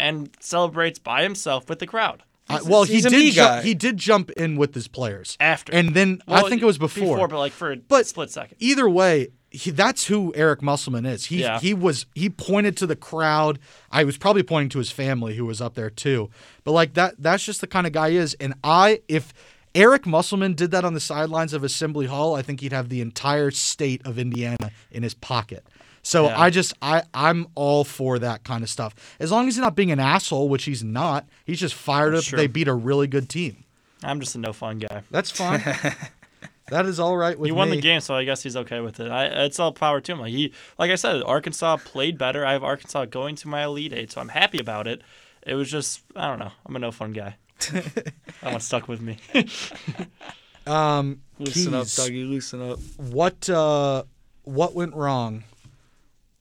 [0.00, 2.24] and celebrates by himself with the crowd.
[2.48, 3.34] I- well, he's he did.
[3.34, 5.72] ju- he did jump in with his players After.
[5.72, 7.14] and then I think it was before.
[7.16, 8.56] Before, but like for a But- split second.
[8.58, 11.26] Either way, he, that's who Eric Musselman is.
[11.26, 11.60] He Yeah.
[11.60, 13.58] he was he pointed to the crowd.
[13.90, 16.30] I was probably pointing to his family who was up there too.
[16.64, 18.34] But like that that's just the kind of guy he is.
[18.40, 19.32] And I if
[19.74, 23.00] Eric Musselman did that on the sidelines of Assembly Hall, I think he'd have the
[23.00, 25.66] entire state of Indiana in his pocket.
[26.02, 26.40] So Yeah.
[26.40, 28.94] I just I I'm all for that kind of stuff.
[29.20, 31.26] As long as he's not being an asshole, which he's not.
[31.44, 32.30] He's just fired That's up.
[32.30, 32.36] true.
[32.38, 33.64] They beat a really good team.
[34.02, 35.02] I'm just a no fun guy.
[35.10, 35.62] That's fine.
[36.70, 37.76] that is all right with He won me.
[37.76, 39.10] the game, so I guess he's okay with it.
[39.10, 40.20] I, it's all power to him.
[40.20, 42.44] Like he, like I said, Arkansas played better.
[42.46, 45.02] I have Arkansas going to my Elite Eight, so I'm happy about it.
[45.44, 46.52] It was just, I don't know.
[46.64, 47.36] I'm a no fun guy.
[47.72, 49.18] that one stuck with me.
[50.66, 52.28] Um, Loosen up, Dougie.
[52.28, 52.78] Loosen up.
[52.96, 54.04] What uh,
[54.44, 55.42] what went wrong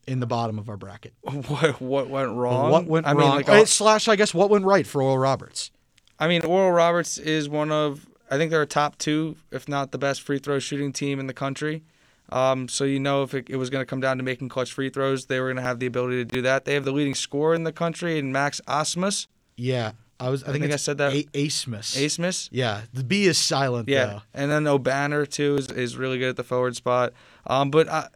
[0.06, 1.14] in the bottom of our bracket?
[1.24, 2.70] What what went wrong?
[2.72, 3.20] What went I wrong?
[3.30, 5.72] Mean, like, Uh, slash, I guess, what went right for Oral Roberts?
[6.20, 9.92] I mean, Oral Roberts is one of I think they're a top two, if not
[9.92, 11.84] the best free throw shooting team in the country.
[12.32, 14.72] Um, so you know if it, it was going to come down to making clutch
[14.72, 16.64] free throws, they were going to have the ability to do that.
[16.64, 19.28] They have the leading scorer in the country in Max Osmus.
[19.58, 20.44] Yeah, I was.
[20.44, 21.98] I think, think I said that- A- Asmus.
[22.02, 22.48] Asmus.
[22.52, 23.90] Yeah, the B is silent.
[23.90, 24.22] Yeah, though.
[24.34, 27.12] and then Obanor too is, is really good at the forward spot.
[27.46, 28.08] Um, but uh,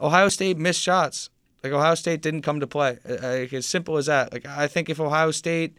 [0.00, 1.30] Ohio State missed shots.
[1.62, 2.98] Like Ohio State didn't come to play.
[3.04, 4.32] Like, as simple as that.
[4.32, 5.76] Like I think if Ohio State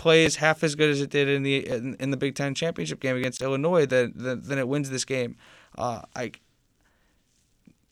[0.00, 3.00] plays half as good as it did in the in, in the Big Ten championship
[3.00, 5.36] game against Illinois, then then, then it wins this game.
[5.76, 6.32] Uh, I.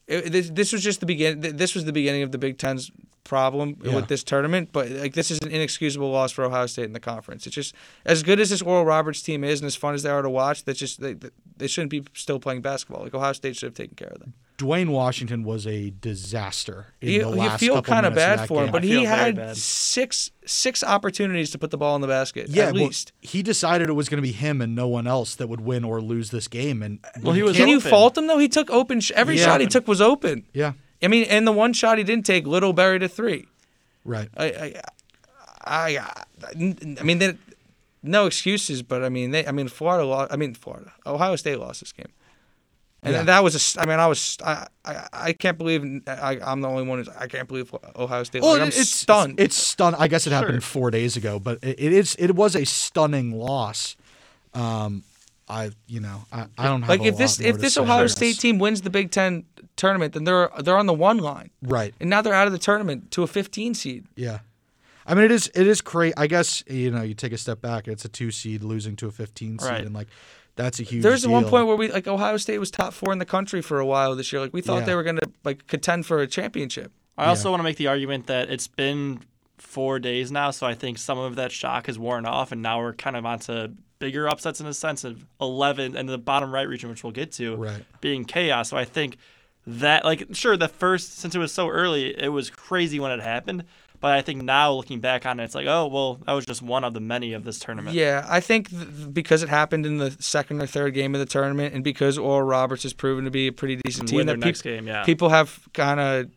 [0.06, 1.40] It, this, this was just the begin.
[1.40, 2.90] This was the beginning of the Big Ten's
[3.28, 3.94] problem Yeah.
[3.94, 4.70] with this tournament.
[4.72, 7.46] But like this is an inexcusable loss for Ohio State in the conference.
[7.46, 10.10] It's just as good as this Oral Roberts team is and as fun as they
[10.10, 10.64] are to watch.
[10.64, 11.14] That's just they,
[11.56, 13.04] they shouldn't be still playing basketball.
[13.04, 14.34] Like Ohio State should have taken care of them.
[14.56, 16.86] Duane Washington was a disaster.
[17.00, 18.72] In You, the you feel kind of bad for him, game.
[18.72, 22.74] but he had six six opportunities to put the ball in the basket yeah, at
[22.74, 23.12] well, least.
[23.20, 25.84] he decided it was going to be him and no one else that would win
[25.84, 26.82] or lose this game.
[26.82, 28.38] And Well, he was Can you fault him though?
[28.38, 29.00] He took open.
[29.00, 29.44] Sh- every Yeah.
[29.44, 30.44] shot he took was open.
[30.52, 33.46] yeah, I mean, and the one shot he didn't take, Liddell buried a three.
[34.04, 34.28] right.
[34.36, 34.80] I,
[35.64, 36.54] I, I, I
[37.02, 37.36] mean, they,
[38.02, 40.32] no excuses, but I mean, they, I mean, Florida lost.
[40.32, 42.06] I mean, Florida, Ohio State lost this game,
[43.02, 43.22] and Yeah.
[43.24, 43.58] that was a.
[43.58, 44.38] st- I mean, I was.
[44.44, 46.98] I, I, I can't believe I, I'm the only one.
[46.98, 48.42] Who's, I can't believe Ohio State.
[48.42, 49.38] Well, like, I'm it's stunned.
[49.40, 49.96] It's stunned.
[49.98, 50.80] I guess it happened Sure.
[50.82, 52.16] four days ago, but it, it is.
[52.18, 53.96] It was a stunning loss.
[54.54, 55.02] Um,
[55.48, 57.76] I you know I, I don't have like a if lot this more if this
[57.76, 58.06] Ohio.
[58.06, 59.44] State team wins the Big Ten
[59.78, 61.94] tournament, then they're they're on the one line, right?
[62.00, 64.06] and now they're out of the tournament to a 15 seed.
[64.16, 64.40] Yeah.
[65.06, 66.12] I mean, it is it is crazy.
[66.18, 67.88] I guess you know you take a step back.
[67.88, 69.84] It's a two seed losing to a fifteen seed, Right.
[69.86, 70.08] and like
[70.54, 71.02] that's a huge.
[71.02, 73.78] There's one point where we like Ohio State was top four in the country for
[73.80, 74.42] a while this year.
[74.42, 74.84] Like we thought Yeah.
[74.84, 76.92] they were gonna like contend for a championship.
[77.16, 79.20] I also want to make the argument that it's been
[79.56, 82.78] four days now, so I think some of that shock has worn off, and now
[82.78, 86.68] we're kind of onto bigger upsets in a sense of 11 and the bottom right
[86.68, 87.82] region, which we'll get to, Right.
[88.00, 88.68] being chaos.
[88.68, 89.16] So I think
[89.68, 93.20] that, like, sure, the first, since it was so early, it was crazy when it
[93.20, 93.64] happened.
[94.00, 96.62] But I think now looking back on it, it's like, oh, well, that was just
[96.62, 97.96] one of the many of this tournament.
[97.96, 101.26] Yeah, I think th- because it happened in the second or third game of the
[101.26, 104.62] tournament, and because Oral Roberts has proven to be a pretty decent team, that next
[104.62, 105.02] game, yeah.
[105.02, 106.30] people have kind of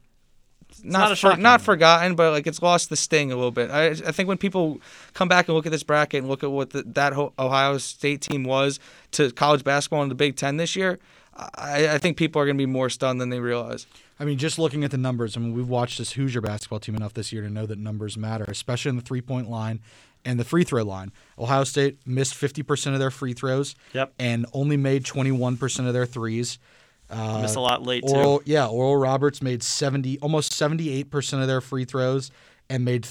[0.84, 3.70] not not for, not forgotten, but like it's lost the sting a little bit.
[3.70, 4.82] I, I think when people
[5.14, 8.22] come back and look at this bracket and look at what the, that Ohio State
[8.22, 8.80] team was
[9.12, 10.98] to college basketball in the Big Ten this year,
[11.34, 13.88] I, I think people are going to be more stunned than they realize.
[14.20, 16.96] I mean, just looking at the numbers, I mean, we've watched this Hoosier basketball team
[16.96, 19.80] enough this year to know that numbers matter, especially in the three point line
[20.26, 21.12] and the free throw line.
[21.40, 24.14] Ohio State missed 50% of their free throws Yep.
[24.20, 26.60] and only made 21% of their threes.
[27.10, 28.42] Uh, Missed a lot late, too.
[28.46, 32.30] Yeah, Oral Roberts made 70, almost 78% of their free throws
[32.70, 33.04] and made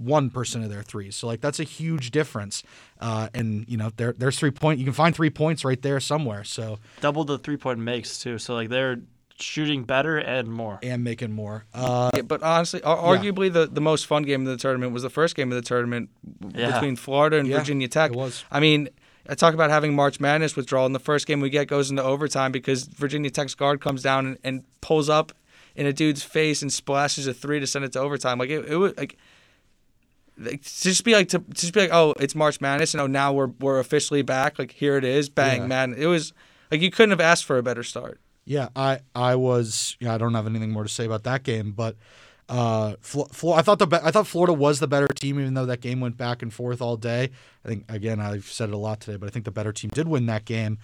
[0.00, 1.16] 31% of their threes.
[1.16, 2.62] So, like, that's a huge difference.
[3.00, 6.00] Uh, and, you know, there, there's three point, you can find three points right there
[6.00, 6.44] somewhere.
[6.44, 8.38] So, Double the three point makes, too.
[8.38, 8.98] So, like, they're
[9.36, 10.78] shooting better and more.
[10.82, 11.64] and making more.
[11.74, 15.02] Uh, Yeah, but honestly, ar- arguably the, the most fun game of the tournament was
[15.02, 16.10] the first game of the tournament
[16.54, 16.72] Yeah.
[16.72, 18.12] between Florida and Yeah, Virginia Tech.
[18.12, 18.44] it was.
[18.50, 18.88] I mean,
[19.28, 22.02] I talk about having March Madness withdrawal, and the first game we get goes into
[22.02, 25.32] overtime because Virginia Tech's guard comes down and, and pulls up
[25.74, 28.38] in a dude's face and splashes a three to send it to overtime.
[28.38, 29.16] Like it, it was like.
[30.36, 33.00] Like, to just be like to, to just be like oh it's March Madness and
[33.00, 35.66] oh now we're we're officially back like here it is bang Yeah.
[35.68, 36.32] man it was
[36.72, 39.96] like you couldn't have asked for a better start Yeah, I I was.
[40.00, 41.96] Yeah, I don't have anything more to say about that game, but
[42.48, 45.54] uh, Flo- Flo- I thought the be- I thought Florida was the better team, even
[45.54, 47.30] though that game went back and forth all day.
[47.64, 49.90] I think again I've said it a lot today, but I think the better team
[49.94, 50.78] did win that game.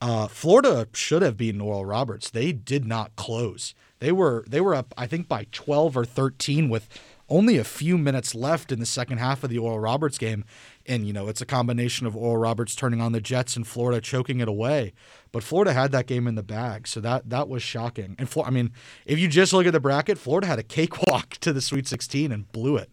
[0.00, 2.28] Uh, Florida should have beaten Oral Roberts.
[2.28, 3.72] They did not close.
[4.00, 6.86] They were they were up I think by twelve or thirteen with
[7.28, 10.44] only a few minutes left in the second half of the Oral Roberts game.
[10.86, 14.00] And, you know, it's a combination of Oral Roberts turning on the Jets and Florida
[14.00, 14.92] choking it away.
[15.32, 16.86] But Florida had that game in the bag.
[16.86, 18.14] So that that was shocking.
[18.18, 18.72] And, I mean,
[19.04, 22.30] if you just look at the bracket, Florida had a cakewalk to the Sweet 16
[22.30, 22.90] and blew it.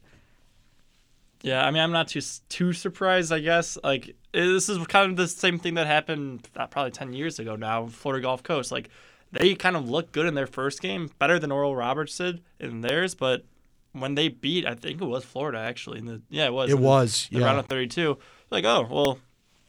[1.44, 3.34] Yeah, I mean, I'm not too too surprised.
[3.34, 7.12] I guess like this is kind of the same thing that happened uh, probably ten
[7.12, 7.88] years ago now.
[7.88, 8.90] Florida Gulf Coast, like
[9.34, 12.80] they kind of looked good in their first game, better than Oral Roberts did in
[12.80, 13.14] theirs.
[13.14, 13.44] But
[13.94, 16.00] when they beat, I think it was Florida actually.
[16.00, 16.70] In the yeah, it was.
[16.70, 17.46] It in the- was, the yeah.
[17.46, 18.18] round of 32.
[18.52, 19.20] Like oh well,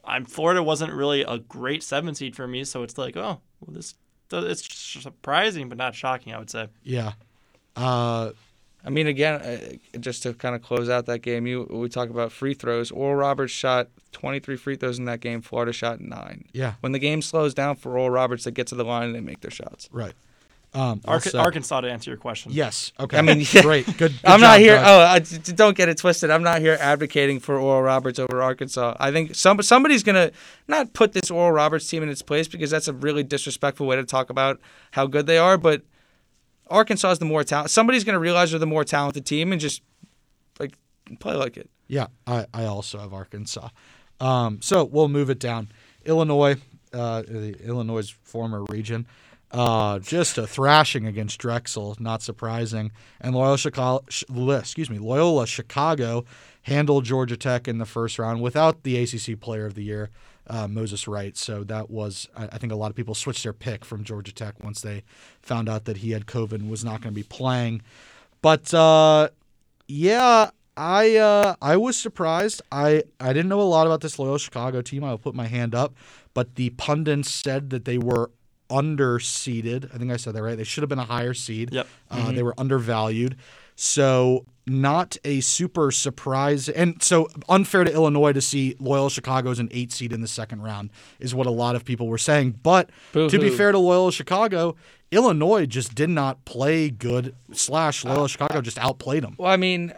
[0.04, 3.74] I'm Florida wasn't really a great seven seed for me, so it's like oh well
[3.74, 3.94] this
[4.32, 6.34] it's surprising but not shocking.
[6.34, 6.68] I would say.
[6.82, 7.12] Yeah.
[7.76, 8.30] Uh,
[8.86, 12.10] I mean, again, uh, just to kind of close out that game, you we talk
[12.10, 12.90] about free throws.
[12.90, 15.40] Oral Roberts shot 23 free throws in that game.
[15.40, 16.44] Florida shot nine.
[16.52, 16.74] yeah.
[16.80, 19.20] When the game slows down for Oral Roberts, they get to the line and they
[19.20, 19.88] make their shots.
[19.90, 20.12] Right.
[20.74, 22.50] Um, well Ark- Arkansas to answer your question.
[22.52, 22.92] Yes.
[22.98, 23.16] Okay.
[23.16, 23.86] I mean, great.
[23.86, 23.96] Good.
[23.98, 24.74] good I'm not job, here.
[24.76, 24.86] Doug.
[24.86, 26.30] Oh, I, d- d- don't get it twisted.
[26.30, 28.96] I'm not here advocating for Oral Roberts over Arkansas.
[28.98, 30.32] I think some somebody's gonna
[30.66, 33.96] not put this Oral Roberts team in its place because that's a really disrespectful way
[33.96, 34.60] to talk about
[34.90, 35.56] how good they are.
[35.56, 35.82] But
[36.68, 37.70] Arkansas is the more talent.
[37.70, 39.82] Somebody's gonna realize they're the more talented team and just
[40.58, 40.74] like
[41.20, 41.70] play like it.
[41.86, 43.68] Yeah, I, I also have Arkansas.
[44.20, 45.68] Um, so we'll move it down.
[46.04, 46.56] Illinois,
[46.92, 49.06] uh, the Illinois' former region,
[49.54, 52.90] uh, just a thrashing against Drexel, not surprising.
[53.20, 54.04] And Loyola Chicago,
[54.58, 56.24] excuse me, Loyola Chicago
[56.62, 60.10] handled Georgia Tech in the first round without the ACC Player of the Year,
[60.48, 61.36] uh, Moses Wright.
[61.36, 64.62] So that was, I, think, a lot of people switched their pick from Georgia Tech
[64.62, 65.04] once they
[65.40, 67.82] found out that he had COVID and was not going to be playing.
[68.42, 69.28] But uh,
[69.86, 72.60] yeah, I uh, I was surprised.
[72.72, 75.04] I I didn't know a lot about this Loyola Chicago team.
[75.04, 75.94] I'll put my hand up,
[76.34, 78.30] but the pundits said that they were
[78.70, 79.94] underseeded.
[79.94, 80.56] I think I said that right.
[80.56, 81.72] They should have been a higher seed.
[81.72, 81.86] Yep.
[82.10, 83.36] Uh, They were undervalued.
[83.76, 89.58] So not a super surprise, and so unfair to Illinois to see Loyola Chicago as
[89.58, 92.58] an eight seed in the second round is what a lot of people were saying.
[92.62, 94.76] But to be fair to Loyola Chicago,
[95.10, 97.34] Illinois just did not play good.
[97.52, 99.34] Slash Loyola Chicago just outplayed them.
[99.38, 99.92] Well, I mean,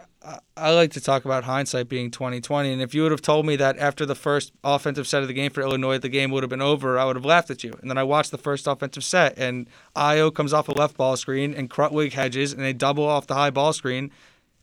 [0.57, 3.55] I- like to talk about hindsight being 2020, and if you would have told me
[3.55, 6.49] that after the first offensive set of the game for Illinois, the game would have
[6.49, 7.77] been over, I would have laughed at you.
[7.81, 11.15] And then I watched the first offensive set, and Ayo comes off a left ball
[11.15, 14.11] screen, and Krutwig hedges, and they double off the high ball screen,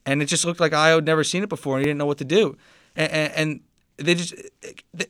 [0.05, 2.07] and it just looked like Ayo had never seen it before, and he didn't know
[2.07, 2.57] what to do.
[2.95, 3.61] And, and, and
[3.97, 4.35] they just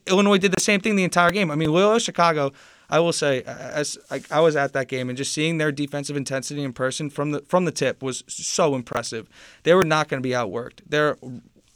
[0.07, 1.51] Illinois did the same thing the entire game.
[1.51, 2.51] I mean, Loyola Chicago.
[2.89, 3.97] I will say, as
[4.31, 7.41] I, was at that game and just seeing their defensive intensity in person from the
[7.41, 9.27] from the tip was so impressive.
[9.63, 10.81] They were not going to be outworked.
[10.87, 11.17] They're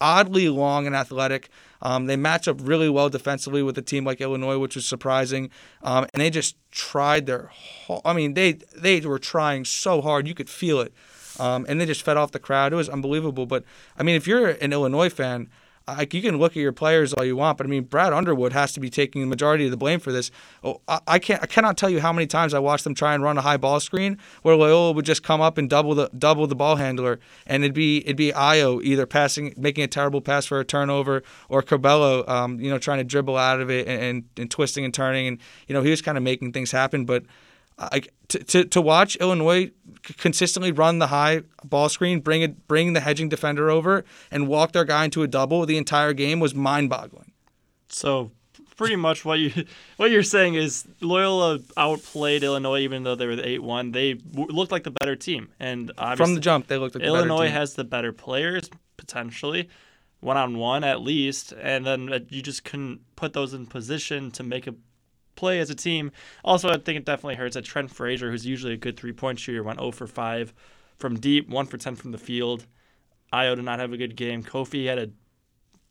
[0.02, 1.50] oddly long and athletic.
[1.82, 5.50] Um, they match up really well defensively with a team like Illinois, which was surprising.
[5.82, 7.50] Um, and they just tried their.
[7.54, 10.94] Whole, I mean, they they were trying so hard, you could feel it.
[11.40, 12.74] Um, and they just fed off the crowd.
[12.74, 13.46] It was unbelievable.
[13.46, 13.64] But
[13.98, 15.50] I mean, if you're an Illinois fan,
[15.98, 18.54] like you can look at your players all you want, but I mean, Brad Underwood
[18.54, 20.32] has to be taking the majority of the blame for this.
[20.64, 23.14] Oh, I, I can't, I cannot tell you how many times I watched them try
[23.14, 26.10] and run a high ball screen where Loyola would just come up and double the
[26.18, 30.22] double the ball handler, and it'd be it'd be Ayo either passing, making a terrible
[30.22, 33.88] pass for a turnover, or Curbelo, um, you know, trying to dribble out of it
[33.88, 35.38] and, and, and twisting and turning, and
[35.68, 37.24] you know, he was kind of making things happen, but.
[37.80, 39.72] I, to, to, to watch Illinois
[40.18, 44.74] consistently run the high ball screen, bring it, bring the hedging defender over, and walk
[44.74, 47.32] their guy into a double the entire game was mind-boggling.
[47.88, 48.32] So
[48.76, 49.52] pretty much what you
[49.98, 53.92] what you're saying is Loyola outplayed Illinois even though they were the eight one.
[53.92, 57.08] They w- looked like the better team, and From the jump, they looked like the
[57.08, 57.54] better Illinois team.
[57.54, 59.70] has the better players potentially,
[60.20, 64.32] one on one at least, and then uh, you just couldn't put those in position
[64.32, 64.76] to make a
[65.40, 66.12] play as a team.
[66.44, 69.40] Also, I think it definitely hurts that Trent Frazier, who's usually a good three point
[69.40, 70.54] shooter, went 0 for 5
[70.98, 72.66] from deep, 1 for 10 from the field.
[73.34, 74.44] Ayo did not have a good game.
[74.44, 75.10] Kofi had a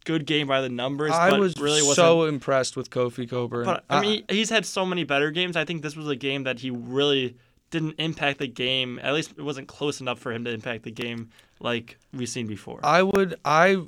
[0.05, 1.97] good game by the numbers, I but was really wasn't.
[1.97, 3.65] so impressed with Kofi Cockburn.
[3.65, 5.57] but I uh, mean, he's had so many better games.
[5.57, 7.37] I think this was a game that he really
[7.71, 8.99] didn't impact the game.
[9.03, 11.31] At least it wasn't close enough for him to impact the game
[11.61, 12.81] like we've seen before.
[12.83, 13.83] I would I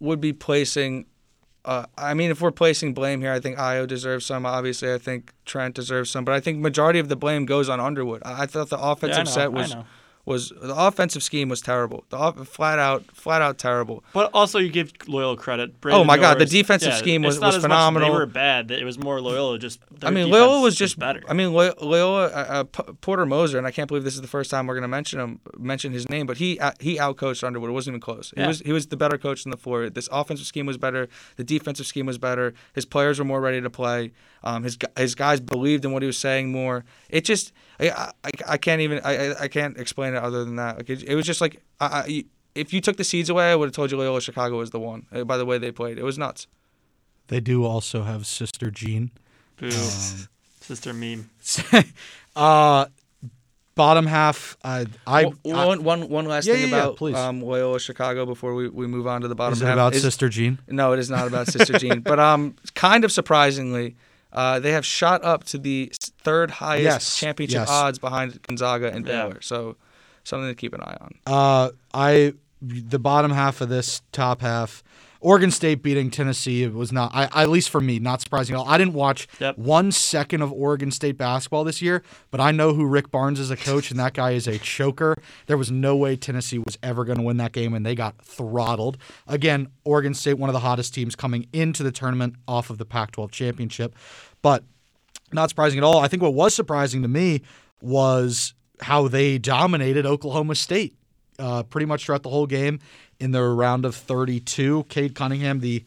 [0.00, 1.06] would be placing.
[1.64, 4.44] Uh, I mean, if we're placing blame here, I think Ayo deserves some.
[4.44, 7.78] Obviously, I think Trent deserves some, but I think majority of the blame goes on
[7.78, 8.22] Underwood.
[8.24, 9.74] I, I thought the Yeah, offensive know, set was.
[10.24, 12.04] Was the offensive scheme was terrible.
[12.10, 14.04] The off, flat out flat out terrible.
[14.12, 15.70] But also, you give Loyola credit.
[15.70, 18.08] Oh Brandon my God, the defensive yeah, scheme was- it's not was phenomenal.
[18.08, 18.70] they were bad.
[18.70, 19.58] It was more Loyola.
[19.58, 21.22] Just I mean, Loyola was just better.
[21.28, 24.28] I mean, Loy- Loyola, uh, uh, Porter Moser, and I can't believe this is the
[24.28, 27.42] first time we're going to mention him, mention his name, but he uh, he outcoached
[27.42, 27.70] Underwood.
[27.70, 28.32] It wasn't even close.
[28.36, 29.90] He was he was the better coach on the floor.
[29.90, 31.08] This offensive scheme was better.
[31.36, 32.54] The defensive scheme was better.
[32.74, 34.12] His players were more ready to play.
[34.44, 36.84] Um, his his guys believed in what he was saying more.
[37.08, 37.52] It just
[37.90, 40.76] I I, I can't even I, I- I can't explain it other than that.
[40.78, 42.24] Like it, it was just like I, I,
[42.54, 44.80] if you took the seeds away, I would have told you Loyola Chicago was the
[44.80, 45.06] one.
[45.12, 46.46] uh, By the way they played, it was nuts.
[47.28, 49.10] They do also have Sister Jean.
[49.56, 49.66] Boo.
[49.66, 49.72] Um,
[50.60, 51.30] Sister meme.
[52.36, 52.86] uh,
[53.74, 56.96] bottom half, I, I, One- I- one, one, one last Yeah, thing yeah, yeah, about
[56.96, 57.16] please.
[57.16, 59.74] um, Loyola Chicago before we, we move on to the bottom is it half.
[59.74, 60.58] about Is- Sister Jean?
[60.68, 62.00] No, it is not about Sister Jean.
[62.04, 63.96] But um, kind of surprisingly,
[64.32, 67.68] uh, they have shot up to the third highest Yes, championship yes.
[67.70, 69.26] odds behind Gonzaga and Yeah.
[69.26, 69.40] Baylor.
[69.42, 69.76] So
[70.24, 71.14] something to keep an eye on.
[71.26, 74.82] Uh, I the bottom half of this top half,
[75.22, 77.12] Oregon State beating Tennessee it was not.
[77.14, 78.68] I at least for me not surprising at all.
[78.68, 79.56] I didn't watch Yep.
[79.56, 82.02] one second of Oregon State basketball this year,
[82.32, 85.14] but I know who Rick Barnes is a coach, and that guy is a choker.
[85.46, 88.20] There was no way Tennessee was ever going to win that game, and they got
[88.20, 88.98] throttled.
[89.28, 92.84] Again, Oregon State, one of the hottest teams coming into the tournament off of the
[92.84, 93.94] Pac-12 championship,
[94.42, 94.64] but
[95.32, 95.98] not surprising at all.
[96.00, 97.42] I think what was surprising to me
[97.80, 100.94] was how they dominated Oklahoma State
[101.38, 102.78] uh, pretty much throughout the whole game
[103.22, 104.86] in the round of 32.
[104.88, 105.84] Cade Cunningham, the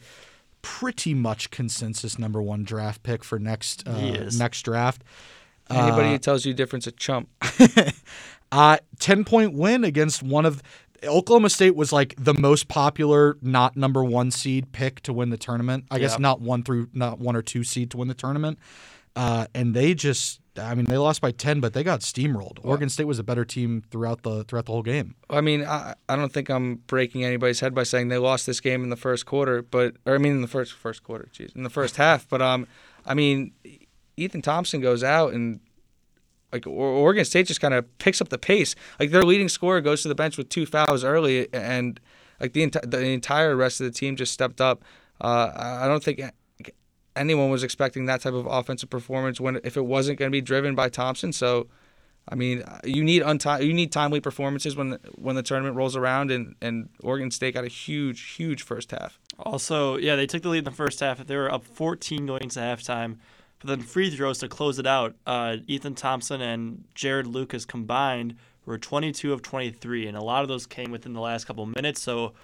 [0.62, 5.04] pretty much consensus number one draft pick for next uh, next draft.
[5.70, 7.28] Anybody Uh, who tells you different's a chump.
[8.52, 10.62] uh, 10 point win against one of
[11.04, 15.36] Oklahoma State was like the most popular not number 1 seed pick to win the
[15.36, 15.84] tournament.
[15.90, 18.58] I guess not one through not one or two seed to win the tournament.
[19.16, 22.58] Uh, and they just I mean they lost by 10 but they got steamrolled.
[22.62, 25.14] Oregon State was a better team throughout the throughout the whole game.
[25.30, 28.60] I mean, I, I don't think I'm breaking anybody's head by saying they lost this
[28.60, 31.56] game in the first quarter, but or I mean in the first first quarter, jeez,
[31.56, 32.28] in the first half.
[32.28, 32.66] But um,
[33.06, 33.52] I mean,
[34.16, 35.60] Ethan Thompson goes out and
[36.52, 38.74] like Oregon State just kind of picks up the pace.
[39.00, 41.98] Like their leading scorer goes to the bench with two fouls early, and
[42.40, 44.84] like the enti- the entire rest of the team just stepped up.
[45.20, 46.20] Uh, I don't think
[47.16, 50.40] anyone was expecting that type of offensive performance when if it wasn't going to be
[50.40, 51.32] driven by Thompson.
[51.32, 51.68] So,
[52.28, 56.30] I mean, you need unti- you need timely performances when when the tournament rolls around,
[56.30, 59.18] and and Oregon State got a huge huge first half.
[59.38, 61.24] Also, yeah, they took the lead in the first half.
[61.26, 63.16] They were up 14 going into halftime.
[63.58, 65.16] But then free throws to close it out.
[65.26, 68.36] Uh, Ethan Thompson and Jarod Lucas combined
[68.66, 72.02] were 22 of 23, and a lot of those came within the last couple minutes.
[72.02, 72.34] So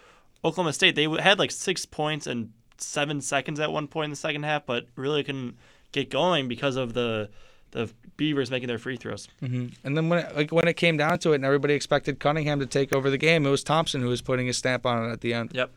[0.45, 2.53] Oklahoma State they had like six points and
[2.83, 5.57] seven seconds at one point in the second half, but really couldn't
[5.93, 7.29] get going because of the
[7.73, 9.29] the Beavers making their free throws.
[9.43, 9.69] Mm-hmm.
[9.85, 12.61] And then when it, like when it came down to it, and everybody expected Cunningham
[12.61, 15.13] to take over the game, it was Thompson who was putting his stamp on it
[15.13, 15.51] at the end.
[15.55, 15.71] Yep.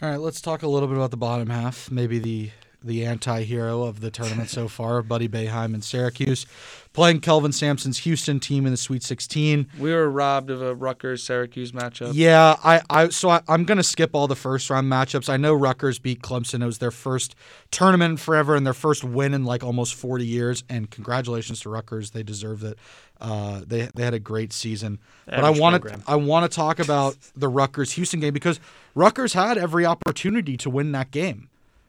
[0.00, 1.90] All right, let's talk a little bit about the bottom half.
[1.90, 2.50] Maybe the
[2.82, 6.46] the anti-hero of the tournament so far, Buddy Boeheim in Syracuse,
[6.92, 9.68] playing Kelvin Sampson's Houston team in the Sweet 16.
[9.78, 12.12] We were robbed of a Rutgers Syracuse matchup.
[12.14, 15.28] Yeah, I, I so I, am gonna skip all the first round matchups.
[15.28, 16.62] I know Rutgers beat Clemson.
[16.62, 17.34] It was their first
[17.70, 20.64] tournament forever and their first win in like almost 40 years.
[20.68, 22.78] And congratulations to Rutgers, they deserve it.
[23.20, 25.00] Uh, they they had a great season.
[25.26, 28.60] But I want to I want to talk about the Rutgers Houston game because
[28.94, 31.48] Rutgers had every opportunity to win that game.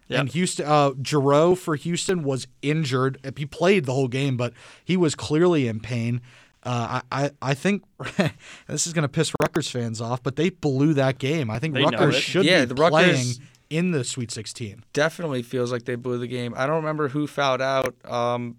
[0.10, 0.20] Yep.
[0.20, 3.20] And Houston, uh, Jarreau for Houston was injured.
[3.38, 4.54] He played the whole game, but
[4.84, 6.22] he was clearly in pain.
[6.64, 7.84] Uh, I, I think
[8.68, 11.50] this is going to piss Rutgers fans off, but they blew that game.
[11.50, 13.36] I think they Rutgers should yeah, be the playing
[13.70, 14.84] in the Sweet 16.
[14.94, 16.54] Definitely feels like they blew the game.
[16.58, 17.96] I don't remember who fouled out.
[18.04, 18.58] Um,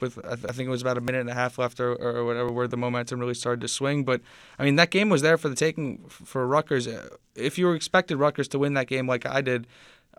[0.00, 2.50] with I think it was about a minute and a half left or, or whatever,
[2.52, 4.04] where the momentum really started to swing.
[4.04, 4.20] But
[4.58, 6.88] I mean, that game was there for the taking for Rutgers.
[7.34, 9.66] If you were expected Rutgers to win that game like I did,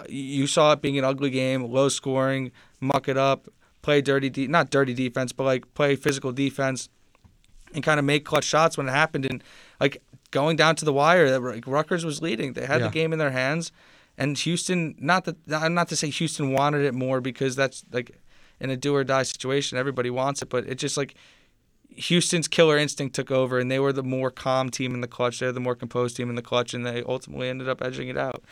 [0.07, 3.49] you saw it being an ugly game, low scoring, muck it up,
[3.81, 6.89] play dirty, de- not dirty defense, but like play physical defense,
[7.73, 9.25] and kind of make clutch shots when it happened.
[9.25, 9.43] And
[9.79, 12.53] like going down to the wire, that like, Rutgers was leading.
[12.53, 12.87] They had yeah.
[12.87, 13.71] the game in their hands,
[14.17, 14.95] and Houston.
[14.99, 18.17] Not that I'm not to say Houston wanted it more because that's like
[18.59, 21.15] in a do or die situation, everybody wants it, but it just like.
[21.95, 25.39] Houston's killer instinct took over, and they were the more calm team in the clutch.
[25.39, 28.15] They're the more composed team in the clutch, and they ultimately ended up edging it
[28.15, 28.43] out.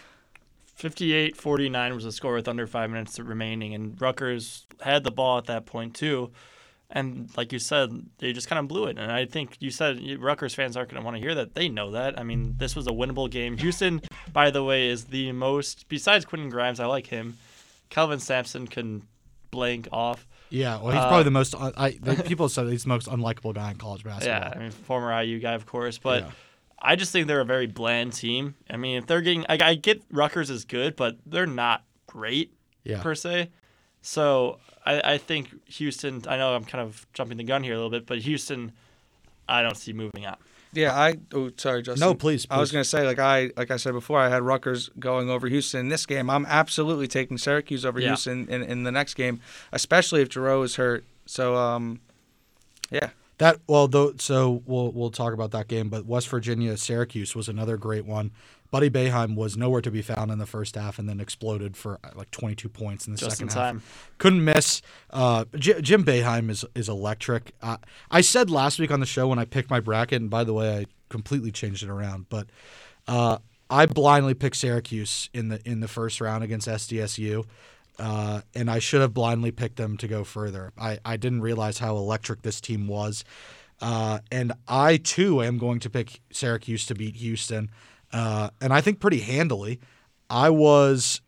[0.79, 5.45] 58-49 was the score with under five minutes remaining, and Rutgers had the ball at
[5.45, 6.31] that point too.
[6.89, 8.97] And like you said, they just kind of blew it.
[8.97, 11.53] And I think you said Rutgers fans aren't going to want to hear that.
[11.53, 12.17] They know that.
[12.17, 13.57] I mean, this was a winnable game.
[13.57, 14.01] Houston,
[14.31, 16.79] by the way, is the most besides Quentin Grimes.
[16.79, 17.37] I like him.
[17.89, 19.03] Kelvin Sampson can
[19.51, 20.25] blank off.
[20.49, 21.55] Yeah, well, he's uh, probably the most.
[21.57, 24.39] I, the people said he's the most unlikable guy in college basketball.
[24.39, 26.23] Yeah, I mean, former IU guy, of course, but.
[26.23, 26.31] Yeah
[26.79, 28.55] I just think they're a very bland team.
[28.69, 32.53] I mean, if they're getting, I, I get Rutgers is good, but they're not great
[32.83, 33.01] yeah.
[33.01, 33.49] per se.
[34.01, 36.23] So I, I think Houston.
[36.27, 38.71] I know I'm kind of jumping the gun here a little bit, but Houston,
[39.49, 40.41] I don't see moving up.
[40.73, 41.15] Yeah, I.
[41.33, 42.07] Oh, sorry, Justin.
[42.07, 42.45] No, please.
[42.45, 42.55] please.
[42.55, 45.47] I was gonna say, like I, like I said before, I had Rutgers going over
[45.47, 46.29] Houston in this game.
[46.29, 48.09] I'm absolutely taking Syracuse over yeah.
[48.09, 49.39] Houston in, in the next game,
[49.71, 51.03] especially if Jarreau is hurt.
[51.25, 51.99] So, um,
[52.91, 53.09] yeah.
[53.39, 55.89] That well, though, so we'll we'll talk about that game.
[55.89, 58.31] But West Virginia Syracuse was another great one.
[58.71, 61.99] Buddy Boeheim was nowhere to be found in the first half, and then exploded for
[62.03, 64.11] uh, like 22 points in the Just second in half.
[64.17, 64.81] Couldn't miss.
[65.09, 67.53] Uh, J- Jim Boeheim is is electric.
[67.61, 67.77] Uh,
[68.09, 70.53] I said last week on the show when I picked my bracket, and by the
[70.53, 72.25] way, I completely changed it around.
[72.29, 72.47] But
[73.07, 73.37] uh,
[73.69, 77.45] I blindly picked Syracuse in the in the first round against SDSU.
[77.99, 80.71] Uh, and I should have blindly picked them to go further.
[80.77, 83.23] I, I didn't realize how electric this team was.
[83.81, 87.69] Uh, and I, too, am going to pick Syracuse to beat Houston.
[88.11, 89.79] Uh, and I think pretty handily.
[90.29, 91.21] I was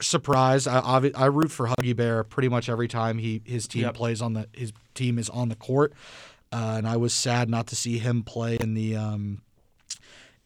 [0.00, 0.68] surprised.
[0.68, 3.94] I, I, root for Huggy Bear pretty much every time he his team yep.
[3.94, 5.92] plays on the his team is on the court.
[6.52, 9.42] Uh, and I was sad not to see him play in the um,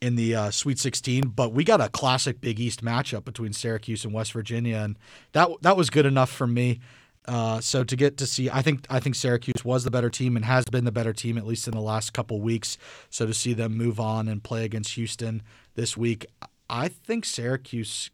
[0.00, 4.04] in the uh, Sweet 16, but we got a classic Big East matchup between Syracuse
[4.04, 4.98] and West Virginia, and
[5.32, 6.80] that that was good enough for me.
[7.26, 10.36] Uh, so to get to see, I think I think Syracuse was the better team
[10.36, 12.78] and has been the better team at least in the last couple weeks.
[13.10, 15.42] So to see them move on and play against Houston
[15.74, 16.26] this week,
[16.68, 18.10] I think Syracuse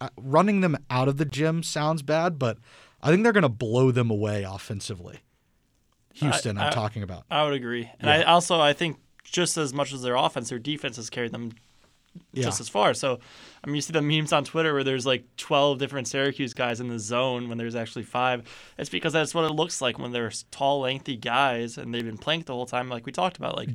[0.00, 2.58] uh, running them out of the gym sounds bad, but
[3.02, 5.20] I think they're going to blow them away offensively.
[6.14, 7.24] Houston, I, am talking about.
[7.30, 8.16] I would agree, and yeah.
[8.16, 11.52] I also I think just as much as their offense, their defense has carried them
[12.32, 12.44] yeah.
[12.44, 12.94] just as far.
[12.94, 13.18] So,
[13.64, 16.80] I mean, you see the memes on Twitter where there's like 12 different Syracuse guys
[16.80, 18.48] in the zone when there's actually five.
[18.78, 22.18] It's because that's what it looks like when there's tall, lengthy guys and they've been
[22.18, 23.56] playing the whole time, like we talked about.
[23.56, 23.70] Like.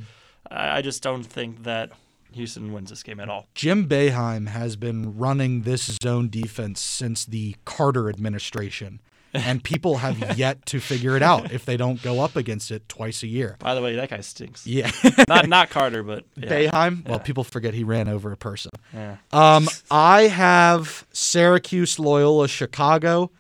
[0.52, 1.92] I just don't think that
[2.32, 3.48] Houston wins this game at all.
[3.56, 9.00] Jim Boeheim has been running this zone defense since the Carter administration.
[9.34, 12.88] And people have yet to figure it out if they don't go up against it
[12.90, 13.56] twice a year.
[13.60, 14.66] By the way, that guy stinks.
[14.66, 14.92] Yeah.
[15.28, 16.50] not not Carter, but yeah.
[16.50, 17.08] Bayheim.
[17.08, 18.72] Well, people forget he ran over a person.
[18.94, 19.18] Yeah.
[19.32, 23.32] Um, I have Syracuse, Loyola, Chicago,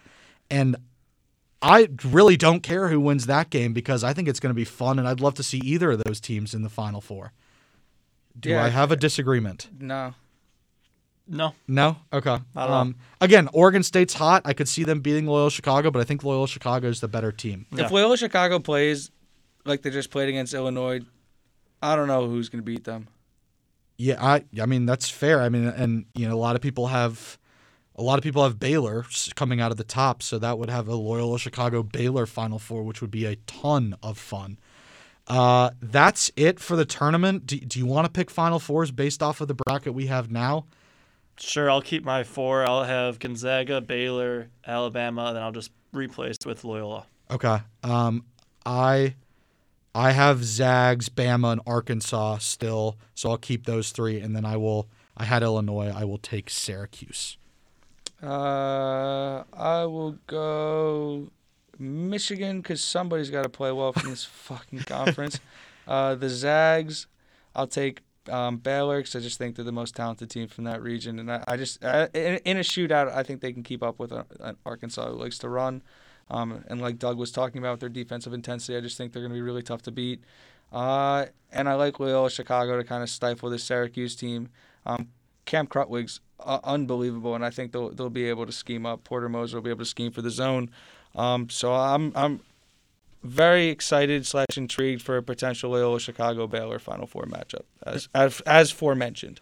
[0.49, 0.75] and
[1.61, 4.65] I really don't care who wins that game because I think it's going to be
[4.65, 7.33] fun, and I'd love to see either of those teams in the Final Four.
[8.39, 9.69] Do Yeah, I have a disagreement?
[9.79, 10.13] No.
[11.27, 11.53] No.
[11.67, 11.97] No.
[12.13, 12.29] Okay.
[12.29, 12.81] Not at all.
[12.81, 14.41] Um, again, Oregon State's hot.
[14.45, 17.31] I could see them beating Loyola Chicago, but I think Loyola Chicago is the better
[17.31, 17.65] team.
[17.71, 17.85] Yeah.
[17.85, 19.11] If Loyola Chicago plays
[19.65, 21.01] like they just played against Illinois,
[21.81, 23.07] I don't know who's going to beat them.
[23.97, 25.41] Yeah, I I mean that's fair.
[25.41, 27.39] I mean, and you know a lot of people have
[27.95, 29.05] a lot of people have Baylor
[29.35, 32.83] coming out of the top, so that would have a Loyola Chicago Baylor Final Four,
[32.83, 34.59] which would be a ton of fun.
[35.25, 37.45] Uh, that's it for the tournament.
[37.47, 40.31] Do, do you want to pick Final Fours based off of the bracket we have
[40.31, 40.65] now?
[41.39, 42.67] Sure, I'll keep my four.
[42.67, 47.05] I'll have Gonzaga, Baylor, Alabama, then I'll just replace with Loyola.
[47.29, 47.59] Okay.
[47.83, 48.25] Um,
[48.65, 49.15] I
[49.93, 54.57] I have Zags, Bama, and Arkansas still, so I'll keep those three, and then I
[54.57, 54.87] will.
[55.15, 55.91] I had Illinois.
[55.93, 57.37] I will take Syracuse.
[58.21, 61.31] Uh, I will go
[61.79, 65.39] Michigan because somebody's got to play well from this fucking conference.
[65.87, 67.07] Uh, the Zags,
[67.55, 70.81] I'll take um, Baylor because I just think they're the most talented team from that
[70.81, 73.83] region, and I, I just I, in, in a shootout, I think they can keep
[73.83, 75.81] up with uh, an Arkansas who likes to run.
[76.29, 79.31] Um, and like Doug was talking about their defensive intensity, I just think they're going
[79.31, 80.23] to be really tough to beat.
[80.71, 84.49] Uh, and I like Loyola Chicago to kind of stifle this Syracuse team.
[84.85, 85.09] Um,
[85.45, 89.03] Cam Krutwig's uh, unbelievable, and I think they'll they'll be able to scheme up.
[89.03, 90.69] Porter Moser will be able to scheme for the zone.
[91.15, 92.41] Um, so I'm I'm
[93.23, 98.41] very excited slash intrigued for a potential Loyola Chicago Baylor Final Four matchup, as as
[98.41, 99.41] as forementioned.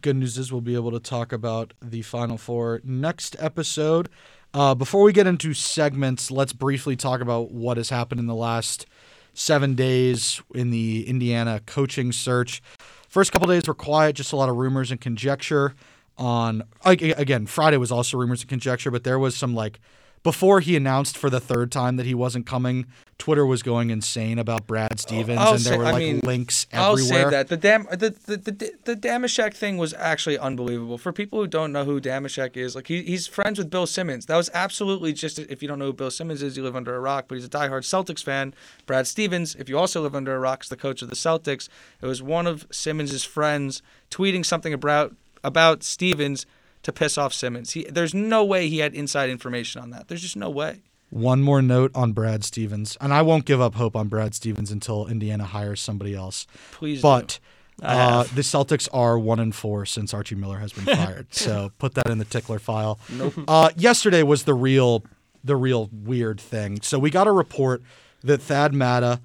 [0.00, 4.08] Good news is we'll be able to talk about the Final Four next episode.
[4.52, 8.34] Uh, before we get into segments, let's briefly talk about what has happened in the
[8.34, 8.84] last
[9.32, 12.62] seven days in the Indiana coaching search.
[13.08, 15.74] First couple days were quiet, just a lot of rumors and conjecture.
[16.18, 19.80] On again, Friday was also rumors and conjecture, but there was some like
[20.22, 22.86] before he announced for the third time that he wasn't coming.
[23.16, 26.20] Twitter was going insane about Brad Stevens, I'll and there say- were I like mean,
[26.24, 27.24] links I'll everywhere.
[27.24, 30.96] say that the Dam the the the, the Damashek thing was actually unbelievable.
[30.98, 34.24] For people who don't know who Damashek is, like he, he's friends with Bill Simmons.
[34.26, 36.94] That was absolutely just if you don't know who Bill Simmons is, you live under
[36.94, 37.26] a rock.
[37.28, 38.54] But he's a diehard Celtics fan.
[38.86, 41.68] Brad Stevens, if you also live under a rock, is the coach of the Celtics.
[42.00, 45.14] It was one of Simmons's friends tweeting something about
[45.44, 46.46] about Stevens
[46.82, 47.72] to piss off Simmons.
[47.72, 50.08] He, there's no way he had inside information on that.
[50.08, 50.82] There's just no way.
[51.10, 54.70] One more note on Brad Stevens, and I won't give up hope on Brad Stevens
[54.70, 56.46] until Indiana hires somebody else.
[56.70, 57.40] Please, But
[57.82, 61.26] uh, the Celtics are one and four since Archie Miller has been fired.
[61.34, 63.00] so put that in the tickler file.
[63.48, 65.02] Uh, yesterday was the real,
[65.42, 66.80] the real weird thing.
[66.82, 67.82] So we got a report
[68.22, 69.20] that Thad Matta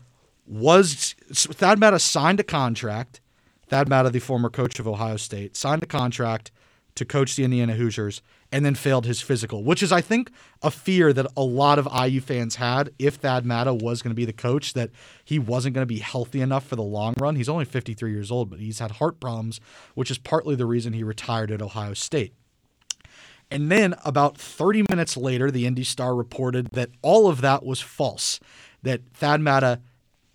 [0.47, 3.21] was Thad Matta signed a contract.
[3.67, 6.51] Thad Matta, the former coach of Ohio State, signed a contract
[6.95, 8.21] to coach the Indiana Hoosiers
[8.51, 10.31] and then failed his physical, which is, I think,
[10.61, 14.15] a fear that a lot of IU fans had if Thad Matta was going to
[14.15, 14.91] be the coach, that
[15.23, 17.35] he wasn't going to be healthy enough for the long run.
[17.35, 19.59] He's only 53 years old, but he's had heart problems,
[19.93, 22.33] which is partly the reason he retired at Ohio State.
[23.51, 27.81] And then about 30 minutes later, the Indy Star reported that all of that was
[27.81, 28.39] false,
[28.81, 29.81] that Thad Matta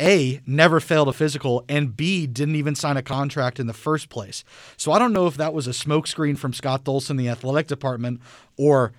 [0.00, 4.08] a, never failed a physical, and B, didn't even sign a contract in the first
[4.08, 4.42] place.
[4.76, 8.20] So I don't know if that was a smokescreen from Scott Dolson, the athletic department,
[8.56, 8.92] or